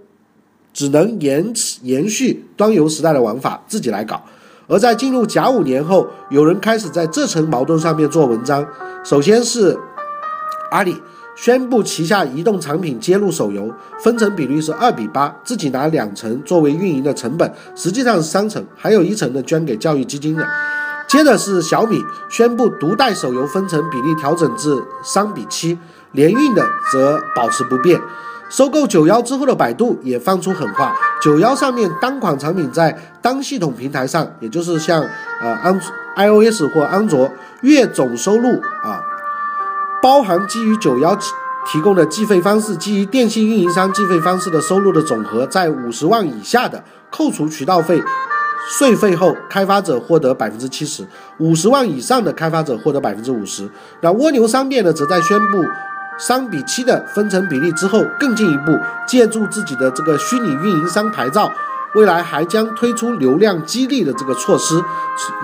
[0.71, 4.23] 只能延延续端游时代的玩法，自己来搞。
[4.69, 8.65] 而在进入甲午年后，有人开始在这层矛盾上面做文章。
[9.03, 9.77] 首先是
[10.71, 10.95] 阿里。
[11.41, 13.73] 宣布旗下移动产品接入手游，
[14.03, 20.47] 分成比率是二比八，自己拿两成作为运营的成本，实际上是三成，还有一成呢捐给教育基金的。
[21.07, 21.99] 接着是小米
[22.29, 25.79] 宣布独代手游分成比例调整至三比七，
[26.11, 27.99] 联运的则保持不变。
[28.51, 35.01] 收购九幺之后的百度也放出狠话，九幺上面单款产品在单系统平台上，也就是像
[35.41, 35.81] 呃安
[36.15, 39.00] iOS 或安卓月总收入啊。
[40.01, 41.15] 包含基于九幺
[41.65, 48.01] 提供的计费方式，基于电信运营商计费方式的收入的总和，在五十万以下的，扣除渠道费、
[48.67, 51.03] 税费后，开发者获得百分之七十；
[51.37, 53.69] 五十万以上的开发者获得百分之五十。
[54.01, 55.63] 那蜗牛商店呢，则在宣布
[56.17, 58.75] 三比七的分成比例之后，更进一步
[59.07, 61.51] 借助自己的这个虚拟运营商牌照，
[61.93, 64.83] 未来还将推出流量激励的这个措施，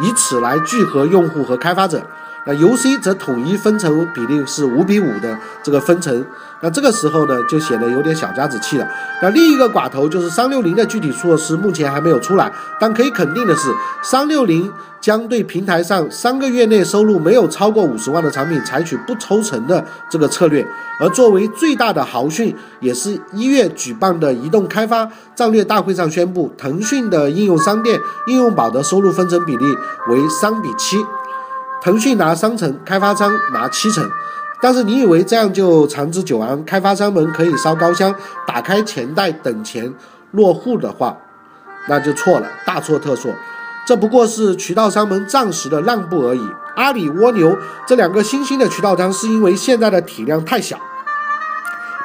[0.02, 2.02] 以此来聚合用户和开发者。
[2.48, 6.26] 那 UC 则统一分成比例是五比五的这个分成，
[6.62, 8.88] 那这个时候呢就显得有点小家子气了。
[9.22, 13.70] 那另一个寡头就是三六零的具体措施目前还没有出来，但可以肯定的是，
[14.02, 20.66] 三六零将对平台上三个月内收入没有超过五十万的产品采取不抽成的这个策略。
[21.00, 29.66] 而作为最大的豪讯，也是一月举办的移动开发战略大会上宣布，腾讯的应用商店、应用宝的收入分成比例
[30.10, 30.98] 为三比七。
[31.88, 34.12] 腾讯拿三成，开发商拿七成，
[34.62, 38.14] 但是你以为这样就长治久安，开发商们可以烧高香，
[38.46, 39.94] 打开钱袋等钱
[40.32, 41.16] 落户的话，
[41.88, 43.32] 那就错了，大错特错。
[43.88, 46.42] 这不过是渠道商们暂时的让步而已。
[46.76, 50.78] 阿里、蜗牛这两个新兴的渠道商，是因为现在的体量太小，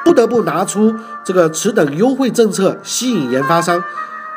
[0.05, 3.83] 不得不拿出这个此等优惠政策吸引研发商。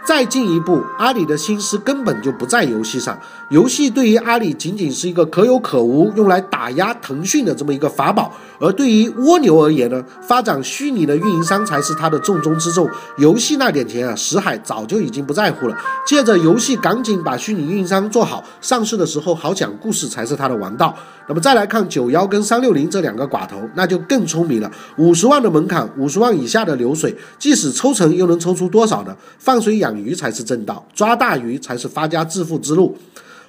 [0.07, 3.19] 再进一步，阿里的心思根本就不在游戏上，
[3.51, 12.88] 游戏对于阿里仅仅是一个可有可无、用来打压腾讯的这么一个法宝，而对于蜗牛而言呢，发展虚拟的运营商才是它的重中之重。
[13.19, 20.95] 游戏那点钱啊，石海早就已经不在乎了，借着游戏赶紧把虚拟运营商做好，上市的时候好讲故事才是他的王道。
[21.29, 24.71] 那么再来看九幺跟三六零这两个寡头，那就更聪明了。
[24.97, 29.16] 五十万的门槛，五十万以下的流水，即使抽成又能抽出多少呢？
[29.40, 32.96] 放水养鱼才是正道，抓大鱼才是发家致富之路。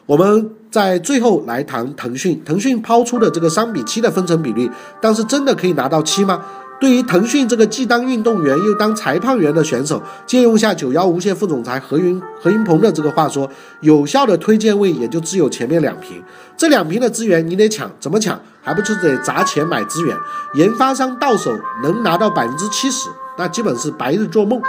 [0.05, 6.41] 我们在最后来谈腾讯，腾讯抛出的这个三比七的分成比例，但是真的可以拿到七吗？
[6.79, 13.49] 对于腾讯这个既当运动员又当裁判员的选手，借用下九幺无线副总裁何云何云鹏的这个话说，
[13.81, 16.23] 有效的推荐位也就只有前面两瓶，
[16.55, 18.39] 这两瓶的资源你得抢，怎么抢？
[18.62, 20.15] 还不就得砸钱买资源？
[20.53, 24.62] 研发商到手能拿到百分之七十，那基本是白日做梦。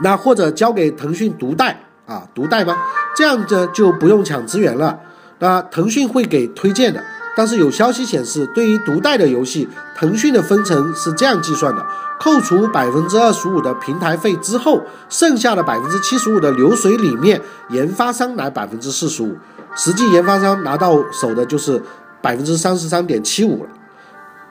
[0.00, 2.76] 那或者交给腾讯独代啊，独代吗？
[3.14, 4.98] 这样子就不用抢资源了。
[5.38, 7.02] 那腾讯会给推荐的。
[7.34, 11.86] 但是有消息显示，对于独代的游戏，腾讯的分成是这样计算的：
[12.20, 19.38] 扣除百分之二十五的平台费之后，剩下的百分之七十五的流水里面，研发商拿百分之四十五，
[19.74, 21.82] 实际研发商拿到手的就是
[22.20, 23.70] 百分之三十三点七五了，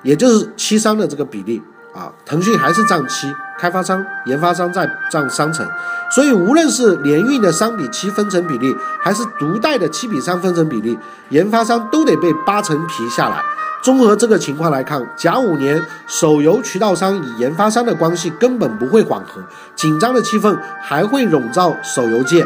[0.01, 1.61] 也就是七三的这个比例。
[1.93, 5.67] 啊，腾讯还是占七，开发商、研发商在占三成，
[6.09, 8.73] 所以无论是联运的三比七分成比例，
[9.03, 10.97] 还是独代的七比三分成比例，
[11.29, 13.43] 研发商都得被扒层皮下来。
[13.83, 19.43] 综合这个情况来看，甲午年手游渠道商与研发商的关系根本不会缓和，
[19.75, 22.45] 紧张的气氛还会笼罩手游界，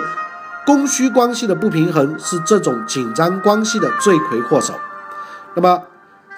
[0.66, 4.74] 供需关系的不平衡是这种紧张关系的罪魁祸首。
[5.54, 5.84] 那么。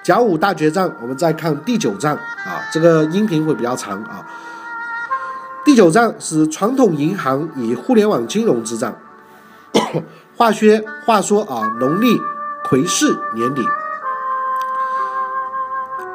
[0.07, 4.25] 甲午大决战，我们再看第九战啊，这个音频会比较长啊。
[5.65, 8.97] 第九战是传统银行与互联网金融之战。
[10.37, 12.21] 话说话说啊，农历
[12.69, 13.61] 癸巳年底，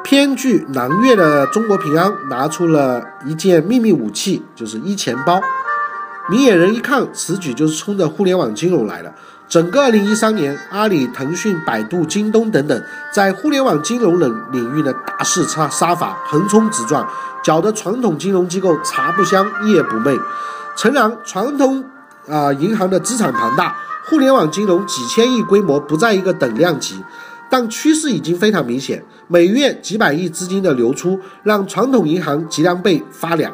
[0.03, 5.39] 偏居南越的中国平安拿出了一件秘密武器，就是一钱包。
[6.31, 9.13] 明眼人一看，此举就是冲着互联网金融来的。
[9.49, 17.07] 整个2013年，阿里、腾讯、百度、京东等等在互联网金融领领域的大肆杀杀法，横冲直撞，
[17.43, 20.19] 搅得传统金融机构茶不香夜不寐。
[20.75, 21.83] 诚然，传统
[22.27, 23.75] 啊银行的资产庞大，
[24.05, 27.03] 互联网金融几千亿规模不在一个等量级，
[27.47, 29.03] 但趋势已经非常明显。
[29.27, 33.53] 每月几百亿资金的流出，让传统银行脊梁被发凉。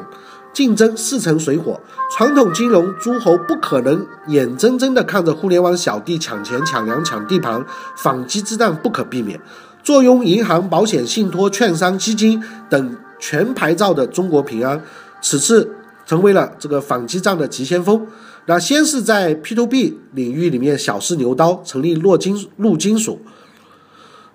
[0.59, 1.79] 竞争势成水火，
[2.11, 9.39] 传统金融诸侯不可能眼睁睁地看着互联网小弟抢钱、抢粮、抢地盘，反击之战不可避免。
[9.81, 14.83] 坐拥银行、保险、信托、券商、基金等全牌照的中国平安，
[15.21, 15.73] 此次
[16.05, 18.05] 成为了这个反击战的急先锋。
[18.45, 23.21] 那先是在 P to B 领域里面小试牛刀，成立洛金陆金属。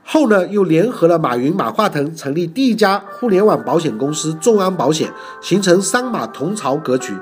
[0.06, 7.14] 后呢，又联合了马云、马化腾，成立第一家互联网保险公司众安保险，形成三马同槽格局，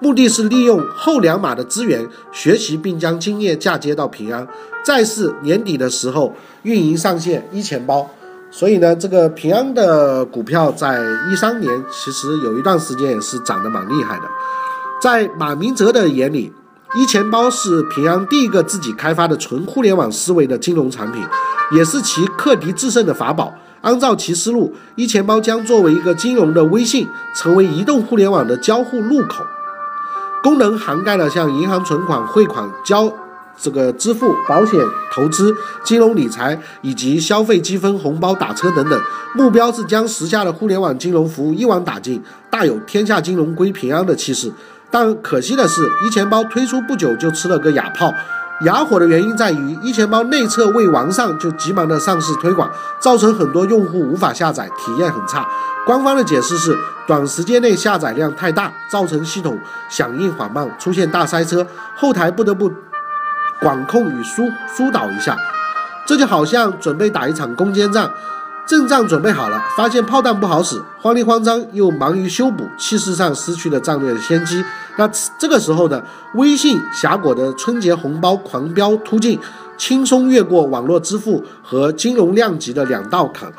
[0.00, 4.48] 目的是利用后两马的资源学习，并将经验嫁接到平安。
[4.82, 8.10] 再是年底的时候运营上线一钱包，
[8.50, 10.98] 所以呢，这个平安的股票在
[11.30, 14.22] 一三年其实有一段时间也是涨得蛮厉害的。
[15.02, 16.50] 在马明哲的眼里，
[16.94, 21.22] 一钱包是平安第一个自己开发的纯互联网思维的金融产品。
[21.72, 23.54] 也是其克敌制胜的法宝。
[23.82, 29.44] 按照其思路，一钱包将作为一个金融的微信，成为移动互联网的交互入口。
[30.42, 33.10] 功能涵盖了像银行存款、汇款、交
[33.58, 34.78] 这个支付、保险、
[35.12, 39.00] 投资、金融理财以及消费积分、红包、打车等等。
[39.34, 44.52] 目标是将时下的互联网金融服务一网打尽，大有天下金融归平安的气势。
[44.90, 48.12] 但可惜的是，一钱包推出不久就吃了个哑炮。
[48.62, 55.46] 哑火的原因在于，一钱包内测未完善就急忙的上市推广，造成很多用户无法下载，体验很差。
[55.86, 62.70] 官方的解释是，短时间内下载量太大，造成系统响应缓慢，出现大塞车，后台不得不
[63.60, 65.34] 管控与疏疏导一下。
[66.06, 68.10] 这就好像准备打一场攻坚战。
[68.70, 74.64] 阵仗准备好了，发现炮弹不好使，慌里慌张又忙于修补，气势上失去了战略的先机。
[74.96, 76.00] 那这个时候呢，
[76.34, 79.36] 微信峡谷的春节红包狂飙突进，
[79.76, 83.52] 轻松越过网络支付和金融量级的两道坎。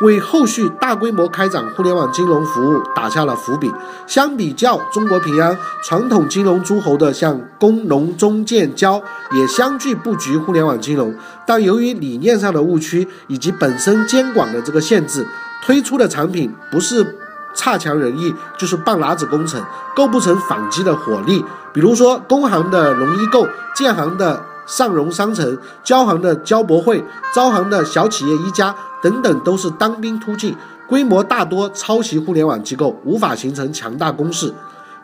[0.00, 3.72] 为后续大规模开展互联网金融服务打下了伏笔。
[4.06, 11.14] 相比较中国平安，传统金融诸侯的像工农中建交也相继布局互联网金融，
[11.46, 15.26] 但由于理念上的误区以及本身监管的这个限制，
[15.64, 17.18] 推出的产品不是
[17.54, 19.60] 差强人意，就是半拉子工程，
[19.96, 21.44] 构不成反击的火力。
[21.72, 27.02] 比如说工行的农一购，建行的上融商城，交行的交博会，
[27.34, 28.72] 招行的小企业一家。
[29.00, 30.56] 等等都是单兵突进，
[30.88, 34.52] 规模大多抄袭互联网机构，无法形成强大攻势。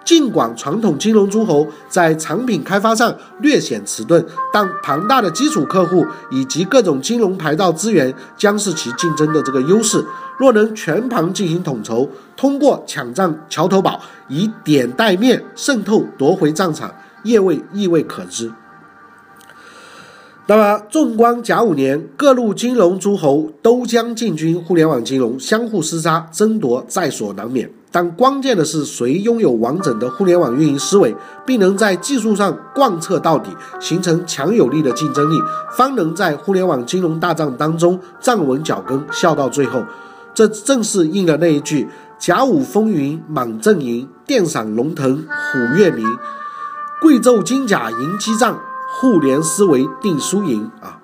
[0.04, 10.04] 尽管传统金融诸侯在产品开发上略显迟钝，但庞大的基础客户以及各种金融牌照资源将是其竞争的这个优势。
[10.36, 18.50] 若能全盘进行统筹，通过抢占桥头堡，以点带面渗透夺回战场，业未意味可知。
[20.46, 27.70] 那么，纵观甲午年，各路金融诸侯都将进军互联网金融，相互厮杀争夺在所难免。
[27.90, 33.48] 但关键的是，谁拥有完整的互联网运营思维，并能在技术上贯彻到底，
[33.80, 35.38] 形成强有力的竞争力，
[35.74, 39.82] 方能在互联网金融大战当中站稳脚跟，笑到最后。
[40.34, 41.88] 这正是应了那一句
[42.20, 46.04] ：“甲午风云满阵营，电闪龙腾虎跃鸣，
[47.00, 48.54] 贵胄金甲迎激战。”
[49.00, 50.98] 互联思维定输赢啊！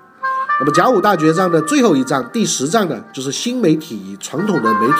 [0.60, 4.94] 那么甲午大决战的最后一战，第十战呢，就是新媒体与传统的媒体。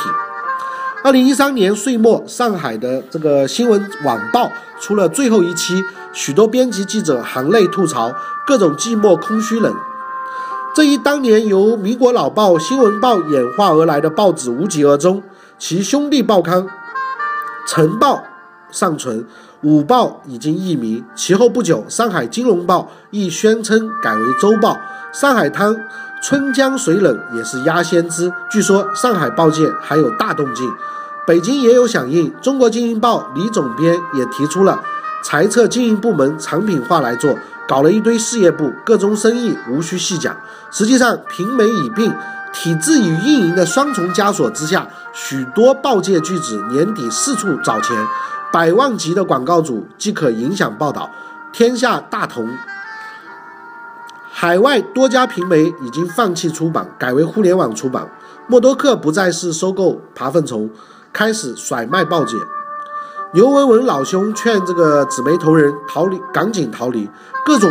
[1.05, 4.51] 二零一三年岁末，上海的这个新闻晚报
[4.81, 8.13] 出了最后一期，许多编辑记者含泪吐槽
[8.47, 9.75] 各种寂寞、空虚、冷。
[10.75, 15.23] 这一当年由民国老报、新闻报演化而来的报纸无疾而终，
[15.59, 16.67] 其兄弟报刊
[17.67, 18.25] 晨报
[18.71, 19.27] 尚存。
[19.63, 24.79] 午报已经易名，其后不久，上海金融报亦宣称改为周报。
[25.13, 25.77] 上海滩
[26.23, 30.67] 春江水冷也是鸭先知，据说上海报界还有大动静，
[31.27, 32.33] 北京也有响应。
[32.41, 34.83] 中国经营报李总编也提出了
[35.23, 37.37] 裁撤经营部门，产品化来做，
[37.69, 40.35] 搞了一堆事业部，各种生意无需细讲。
[40.71, 42.11] 实际上，平媒已并，
[42.55, 47.95] 体制与运营的双重枷锁之下，许多报界巨子年底四处找钱。
[48.53, 51.11] 百万级的广告主即可影响报道，
[51.53, 52.49] 天下大同。
[54.33, 58.11] 海外多家平媒已经放弃出版，改为互联网出版。
[58.47, 60.71] 默多克不再是收购爬粪虫，
[61.13, 62.37] 开始甩卖报纸。
[63.33, 67.09] 牛文文老兄劝这个紫眉头人逃离，赶紧逃离，
[67.45, 67.71] 各种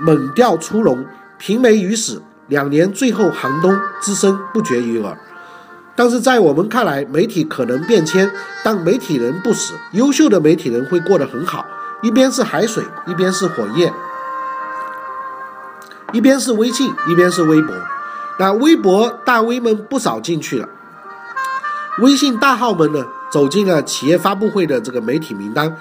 [0.00, 1.04] 猛调出笼，
[1.36, 2.22] 平媒于死。
[2.46, 5.18] 两年，最后寒冬之声不绝于耳。
[5.98, 8.30] 但是在我们看来，媒体可能变迁，
[8.62, 11.66] 但媒体人不死，优秀的媒体人会过得很好。
[12.02, 13.92] 一边是海水，一边是火焰，
[16.12, 17.74] 一边是微信，一边是微博。
[18.38, 20.68] 那微博大 V 们不少进去了，
[21.98, 25.76] 微信大号们呢，走进了企业发布会的这个媒体名单。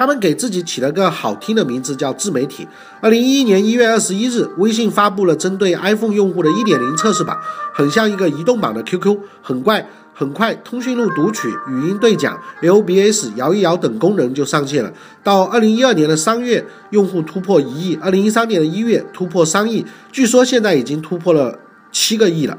[0.00, 2.66] 他们给自己起了个好听的名字，叫自媒体。
[3.02, 7.36] 二零一一年一月二十一日，微信发布了针对 iPhone 用户的一点零测试版，
[7.74, 9.86] 很像一个移动版的 QQ，很怪。
[10.14, 14.90] 很快，通讯录读取、语音对讲、LBS 摇一摇等功能就上线了。
[15.22, 21.58] 到二零一二年的三月，用户突破一亿；二零一三年的一月突破三亿，据说现在已经突破了
[21.92, 22.56] 七个亿了。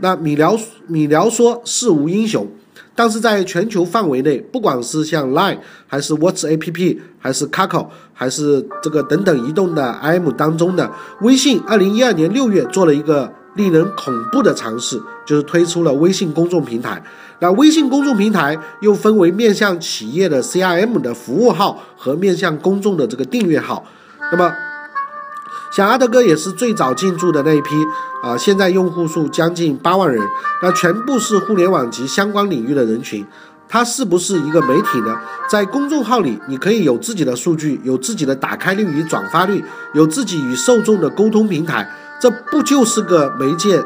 [0.00, 0.58] 那米聊
[0.88, 2.48] 米聊说世无英雄，
[2.94, 10.90] 但是在全球范围内，不管是像 Line 还是 WhatsApp 还是 Kakao 还是这个等等移动的 IM 当中的
[11.20, 13.32] 微信，二零一二年六月做了一个。
[13.54, 17.04] 令人恐怖的尝试就是推出了微信公众平台。
[17.40, 23.84] 那微信公众平台又分为面向企业的 CRM 的服务号和面向公众的这个订阅号。
[24.32, 24.50] 那么，
[25.72, 27.70] 像阿德哥也是最早进驻的那一批
[28.22, 30.22] 啊，现在用户数将近八万人，
[30.62, 33.26] 那全部是互联网及相关领域的人群。
[33.68, 35.16] 它是不是一个媒体呢？
[35.48, 39.64] 在公众号里，你可以有自己的数据，有自己的打开率与转发率，
[39.94, 41.90] 有自己与受众的沟通平台。
[42.20, 43.82] 这不就是个媒介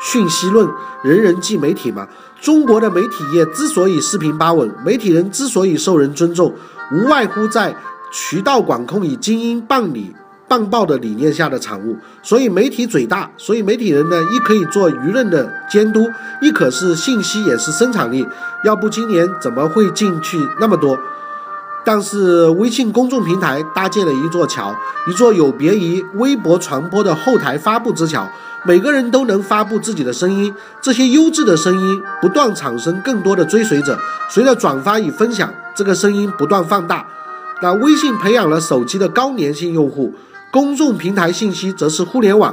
[0.00, 0.66] 讯息论，
[1.04, 2.08] 人人即媒体吗？
[2.40, 6.54] 中国的媒体业之所以四平八稳，媒体人之所以受人尊重，
[6.90, 7.76] 无外乎在
[8.10, 10.16] 渠道管控与精英办理
[10.48, 11.96] 办报的理念下的产物。
[12.22, 16.08] 所以媒体嘴大，所以媒体人呢，一可以做舆论的监督，
[16.40, 18.26] 一可是信息也是生产力。
[18.64, 20.98] 要不今年怎么会进去那么多？
[21.84, 24.74] 但是微信公众平台搭建了一座桥，
[25.08, 28.28] 一座有别于微博传播的后台发布之桥，
[28.66, 37.06] 每个人都能发布自己的声音，这些优质的声音不断产生更多的追随者，随着转发与分享，这个声音不断放大。
[37.62, 40.14] 那微信培养了手机的高粘性用户，
[40.50, 42.52] 公众平台信息则是互联网，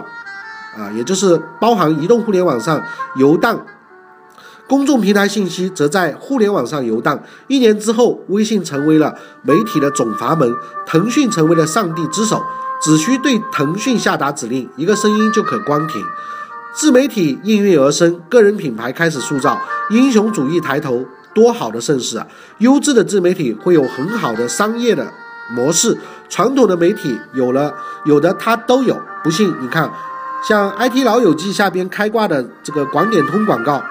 [0.77, 2.81] 啊，也就是包含移动互联网上
[3.15, 3.65] 游荡。
[4.67, 7.21] 公众平台信息则在互联网上游荡。
[7.47, 10.53] 一年之后，微信成为了媒体的总阀门，
[10.87, 12.41] 腾讯成为了上帝之手，
[12.81, 16.01] 只需对腾讯下达指令，一个声音就可关停。
[16.73, 22.27] 自媒体应运而生，个人品牌开始塑造，英雄主义抬头，多好的盛世啊！
[22.57, 25.13] 优质的自媒体会有很好的商业的
[25.55, 25.97] 模式，
[26.29, 27.73] 传统的媒体有了
[28.05, 28.99] 有的它都有。
[29.23, 29.91] 不信你看，
[30.47, 33.83] 像 IT 老友记下边开挂的这个广点通广告。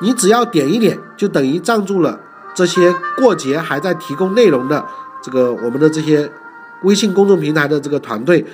[0.00, 2.18] 你只要点一点，就等于赞助了
[2.54, 4.84] 这些过节还在提供内容的
[5.22, 6.30] 这个我们的这些
[6.82, 8.44] 微信公众平台的这个团队。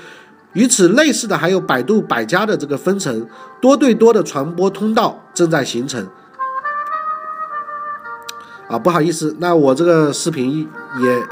[0.52, 3.26] 与此类似的，还有百度百家的这个分成，
[3.61, 6.08] 多对多的传播通道正在形成。
[8.68, 10.68] 啊，不好意思，那我这个视频
[11.00, 11.22] 也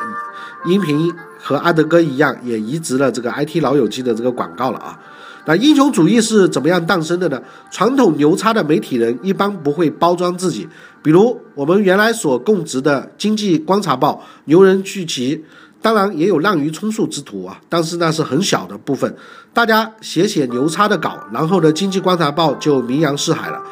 [0.66, 4.98] 音频和阿德哥一样，也移植了这个 IT 老友记的这个广告了啊。
[5.46, 7.40] 那英雄主义是怎么样诞生的呢？
[7.70, 10.68] 传统牛叉的媒体人一般不会包装自己，
[11.02, 15.42] 比如我们原来所供职的《经济观察报》，牛人聚集，
[15.80, 19.16] 当然也有滥竽充数之徒啊，但是那是很小的部分。
[19.54, 23.62] 大家写写牛叉的稿，然后呢，《经济观察报》就名扬四海了。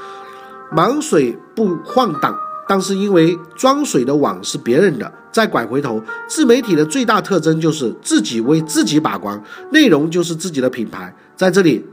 [0.72, 2.34] 满水不晃荡，
[2.68, 5.12] 但是因为装水的网是别人的。
[5.32, 9.38] 再拐回头，自媒体的最大特征就是自己为自己把关，
[9.70, 11.14] 内容就是自己的品牌。
[11.36, 11.84] 在这里，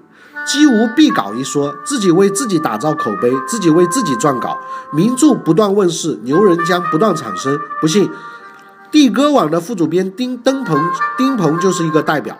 [0.47, 4.57] 机无必稿一说，自己为自己打造口碑，自己为自己撰稿，
[4.93, 7.59] 名著不断问世，牛人将不断产生。
[7.81, 8.09] 不信，
[8.89, 10.79] 地歌网的副主编丁登鹏
[11.17, 12.37] 丁鹏就是一个代表。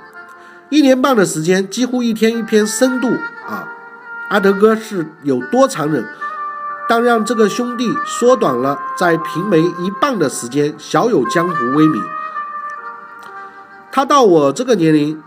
[0.70, 3.10] 一年半的时间，几乎一天一篇深度
[3.46, 3.68] 啊，
[4.30, 6.06] 阿德哥是有多残忍？
[6.88, 12.02] 但让这个兄弟缩短了在平媒一半的时间，小有江湖威名。
[13.92, 15.22] 他到我这个年龄，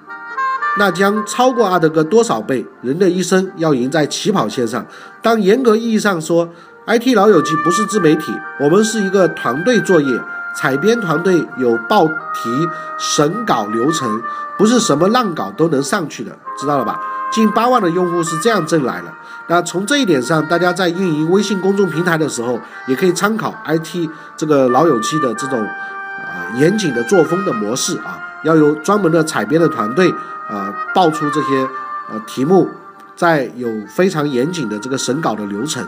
[0.78, 2.66] 那将超过阿德哥多少倍？
[2.82, 4.84] 人的一生要赢在起跑线上。
[5.22, 6.48] 当严格意义上说
[6.86, 10.20] ，IT 老友记不是自媒体，我们是一个团队作业，
[10.56, 14.20] 采编团队有报题、审稿流程，
[14.58, 16.98] 不是什么烂稿都能上去的，知道了吧？
[17.36, 19.12] 近八万的用户是这样挣来的。
[19.48, 22.58] 那从这一点上，大家在运营微信公众平台的时候，
[22.88, 24.08] 也可以参考 IT
[24.38, 30.10] 这个老友记的这种啊严谨的作风的模式啊，要有专门的采编的团队
[30.48, 31.68] 啊，报出这些
[32.10, 32.70] 呃题目，
[33.14, 35.86] 再有非常严谨的这个审稿的流程。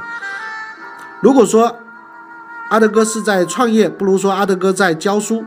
[1.21, 1.79] 如果说
[2.69, 5.45] 阿德哥是在创业，不如说阿德哥在教书。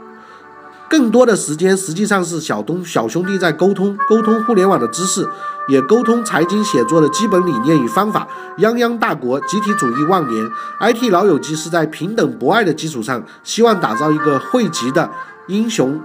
[0.91, 5.25] 更多的时间实际上是小东小兄弟在沟通，沟通互联网的知识，
[5.69, 8.27] 也沟通财经写作的基本理念与方法。
[8.57, 10.45] 泱泱大国，集体主义万年
[10.81, 15.09] ，IT 老友记是在平等博爱的基础上，希望打造一个汇集的
[15.47, 16.01] 英雄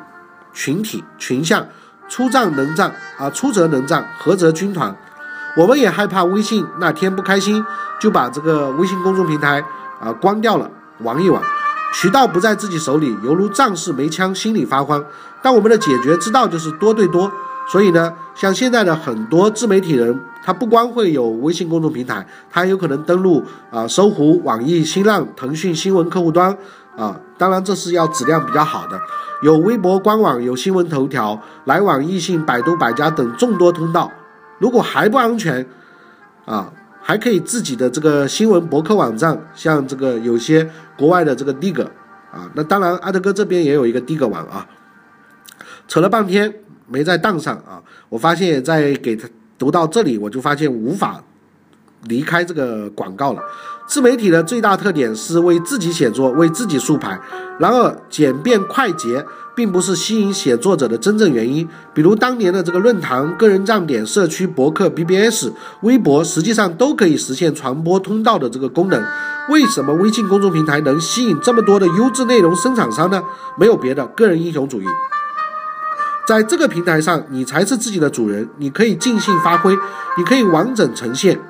[0.52, 1.66] 群体群像，
[2.08, 4.96] 出战能战啊，出则能战，合则军团。
[5.56, 7.64] 我们也害怕微信那天不开心，
[8.00, 9.64] 就把这个微信公众平台
[10.00, 10.70] 啊关掉了，
[11.00, 11.42] 玩一玩。
[11.98, 15.02] 渠道不在自己手里，犹如战士没枪，心里发慌。
[15.42, 17.32] 但我们的解决之道就是多对多。
[17.72, 26.54] 所以呢，像现在的很多自媒体人，他不光会有微信公众平台，他有可能登录啊搜狐、网易、新浪、腾讯新闻客户端
[26.98, 27.18] 啊。
[27.38, 29.00] 当然，这是要质量比较好的。
[29.42, 34.12] 有微博官网，有新闻头条、来往易信、百度百家等众多通道。
[34.58, 35.66] 如果还不安全
[36.44, 36.70] 啊？
[37.02, 41.82] 还可以自己的这个新闻博客网站，像这个有些国外的这个 Dig
[42.32, 44.66] 啊，那当然阿德哥这边也有一个 dig 王啊。
[45.88, 46.52] 扯了半天
[46.88, 51.22] 没在档上啊，我发现在给他读到这里，我就发现无法
[52.08, 53.42] 离开这个广告了。
[53.86, 57.20] 自媒体的最大特点是为自己写作，为自己竖牌。
[57.58, 59.24] 然而简便快捷。
[59.56, 61.66] 并不是吸引写作者的真正原因。
[61.94, 65.50] 比如当年的这个论坛、个人站点、社区博客、BBS、
[65.80, 69.02] 微博，实际上都可以实现传播通道的这个功能。
[69.48, 73.22] 为什么微信公众平台能吸引这么多的优质内容生产商呢？
[73.58, 74.84] 没有别的，个人英雄主义。
[76.28, 79.74] 在这个平台上，你才是自己的主人，你可以尽兴发挥，
[80.18, 81.40] 你可以完整呈现，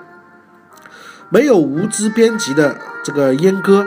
[1.28, 3.84] 没有无知编辑的这个阉割，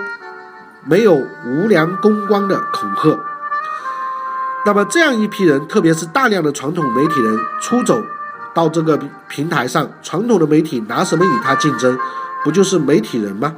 [0.83, 3.17] 没有无良公关的恐吓。
[4.65, 8.03] 那么这样一批人，特别是大量的传统媒体人出走
[8.53, 11.97] 到这个平台上，传统的媒体拿什么与他竞争？
[12.43, 13.55] 不就是媒体人吗？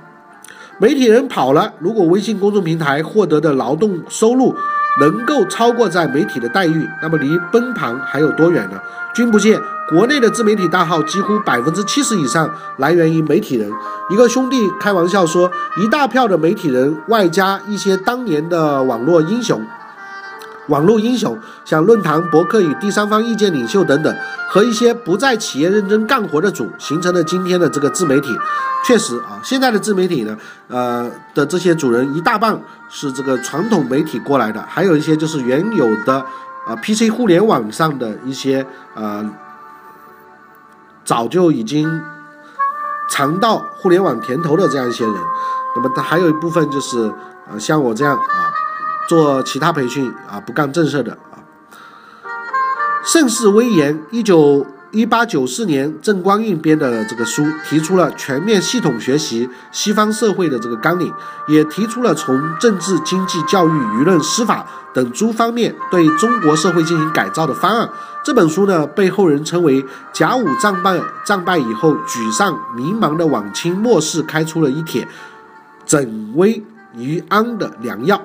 [0.78, 4.56] 媒体人跑了，如果微信公众平台获得的劳动收入
[5.00, 8.78] 能够超过在媒体的待遇，那么离崩盘还有多远呢？
[9.14, 13.70] 君不见，国内的自媒体大号几乎百分之七十以上来源于媒体人。
[14.10, 19.62] 一个兄弟开玩笑说，一大票的媒体人，外加一些当年的网络英雄。
[20.68, 24.16] 网络英雄，像论坛、博客与第三方意见领袖等等，
[24.48, 28.30] 和一些不在企业认真干活的主，形成了今天的这个自媒体。
[28.86, 30.38] 确实啊，现在的自媒体呢，
[30.68, 32.60] 呃的这些主人一大半
[32.90, 36.16] 是这个传统媒体过来的，还有一些就是原有的
[36.66, 39.30] 啊 PC 互联网上的一些呃
[41.04, 42.02] 早就已经
[43.10, 45.16] 尝到互联网甜头的这样一些人。
[45.76, 47.12] 那么他还有一部分就是
[47.52, 48.54] 呃像我这样啊。
[49.12, 51.44] 做其他培训啊，不干正事的啊。
[53.04, 61.12] 盛世威严，一九一八九四年，郑光运编的这个书，提出了全面系统学习西方社会的这个纲领，
[61.50, 67.90] 也提出了从政治、经济、教育、舆论、司法等诸方面对中国社会进行改造的方案。
[68.24, 75.06] 这本书呢，被后人称为甲午战败战败以后，沮丧迷茫的晚清末世开出了一帖
[75.86, 76.64] 整危
[76.96, 78.22] 于安的良药。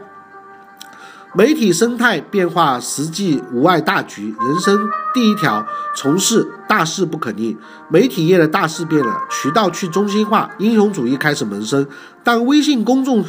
[1.36, 7.54] 媒体生态变化实际无碍大局，人生第一条从事大事不可逆。
[7.90, 11.86] 媒体业的大势变了，渠道去中心化，英雄主义开始萌生。
[12.24, 13.22] 但微信公众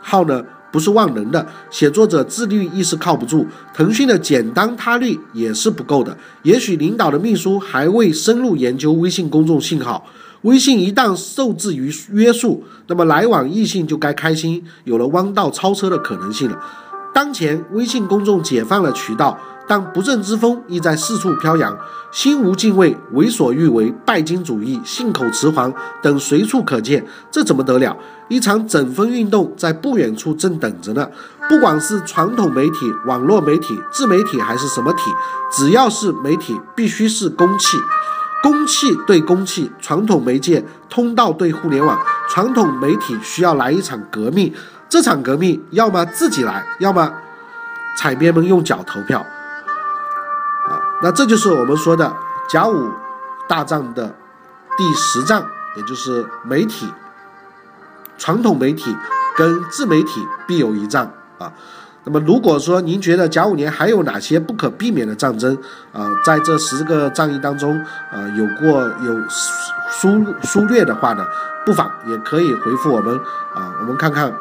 [0.00, 0.42] 号呢，
[0.72, 3.46] 不是万能的，写作者自律意识靠不住。
[3.72, 6.18] 腾讯的简单他律也是不够的。
[6.42, 10.04] 也许领导的秘书还未深入研究微信公众信号。
[10.42, 16.60] 微信一旦受制于约束，那么来往异性就该开心，有了弯道超车的可能性了。
[17.16, 21.74] 当前微信公众解放了渠道，但不正之风亦在四处飘扬，
[22.12, 27.96] 心无敬畏、为所欲为、拜金主义、信口雌黄等随处可见，这怎么得了？
[28.28, 31.08] 一场整风运动在不远处正等着呢。
[31.48, 35.04] 不管是传统媒体、网络媒体、自媒体还是什么体，
[35.50, 37.78] 只要是媒体，必须是公器。
[38.42, 41.98] 公器对公器，传统媒介通道对互联网，
[42.28, 44.52] 传统媒体需要来一场革命。
[44.96, 47.12] 这场革命，要么自己来，要么
[47.98, 49.20] 彩编们用脚投票。
[49.20, 52.16] 啊，那这就是我们说的
[52.48, 52.90] 甲午
[53.46, 54.14] 大战的
[54.74, 55.44] 第十仗，
[55.76, 56.90] 也就是媒体、
[58.16, 58.96] 传统媒体
[59.36, 61.52] 跟自媒体必有一战啊。
[62.04, 65.54] 那么，如果说您觉得甲午年还有哪些不可避免的战争
[65.92, 67.78] 啊，在这十个战役当中
[68.10, 69.28] 啊，有过有
[69.90, 71.22] 疏疏略的话呢，
[71.66, 73.14] 不妨也可以回复我们
[73.54, 74.32] 啊，我们看看。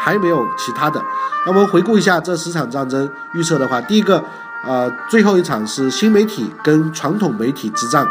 [0.00, 1.02] 还没有其他的，
[1.44, 4.24] 那我们回顾一下这十场战争预测的话，第一个，
[4.64, 8.06] 呃，最后一场是新媒体跟传统媒体之战。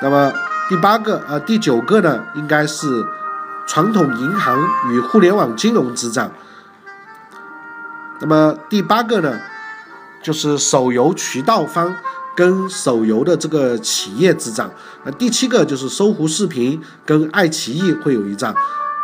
[0.00, 0.32] 那么
[0.68, 3.04] 第八个，呃，第九个呢，应该是
[3.66, 4.58] 传统银行
[4.90, 6.30] 与互联网金融之战。
[8.20, 9.38] 那么第八个呢，
[10.22, 11.94] 就是手游渠道方
[12.36, 14.70] 跟手游的这个企业之战。
[15.04, 18.54] 那第七个就是搜狐视频跟爱奇艺会有一战。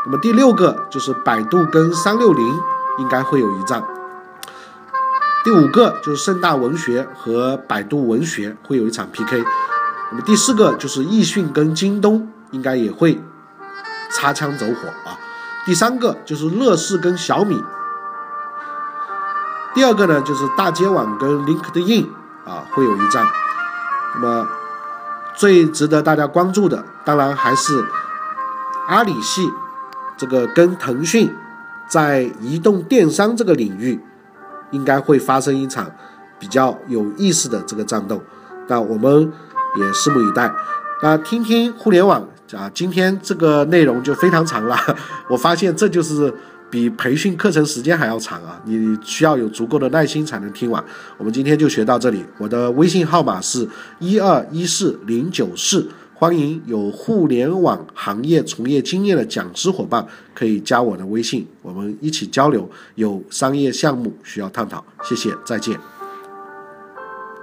[0.06, 2.60] 那么第六个就是百度跟三六零
[2.98, 3.82] 应该会有一战。
[5.44, 9.44] 第五个就是盛大文学和百度文学会有一场 PK。
[10.10, 13.22] 那么第四个就是易讯跟京东应该也会
[14.10, 15.16] 擦枪走火啊。
[15.64, 17.62] 第三个就是乐视跟小米。
[19.72, 22.08] 第二个呢，就是大街网跟 LinkedIn
[22.44, 23.24] 啊会有一战。
[24.14, 24.48] 那么
[25.36, 27.84] 最值得大家关注的，当然还是
[28.88, 29.48] 阿里系
[30.20, 31.30] 这个跟腾讯
[31.88, 33.98] 在移动电商这个领域，
[34.70, 35.90] 应该会发生一场
[36.38, 38.22] 比较有意思的这个战斗。
[38.68, 39.32] 那我们
[39.78, 40.52] 也拭目以待。
[41.02, 44.76] 那听听互联网啊，今天这个内容就非常长了。
[45.30, 46.34] 我发现这就是。
[46.72, 48.60] 比培训课程时间还要长啊！
[48.62, 50.80] 你需要有足够的耐心才能听完。
[51.18, 52.24] 我们今天就学到这里。
[52.38, 53.68] 我的微信号码是
[53.98, 55.88] 一二一四零九四，
[56.20, 64.84] 欢迎有互联网行业从业经验的讲师伙伴可以加我的微信，我们一起交流，有商业项目需要探讨。
[65.02, 65.80] 谢谢，再见。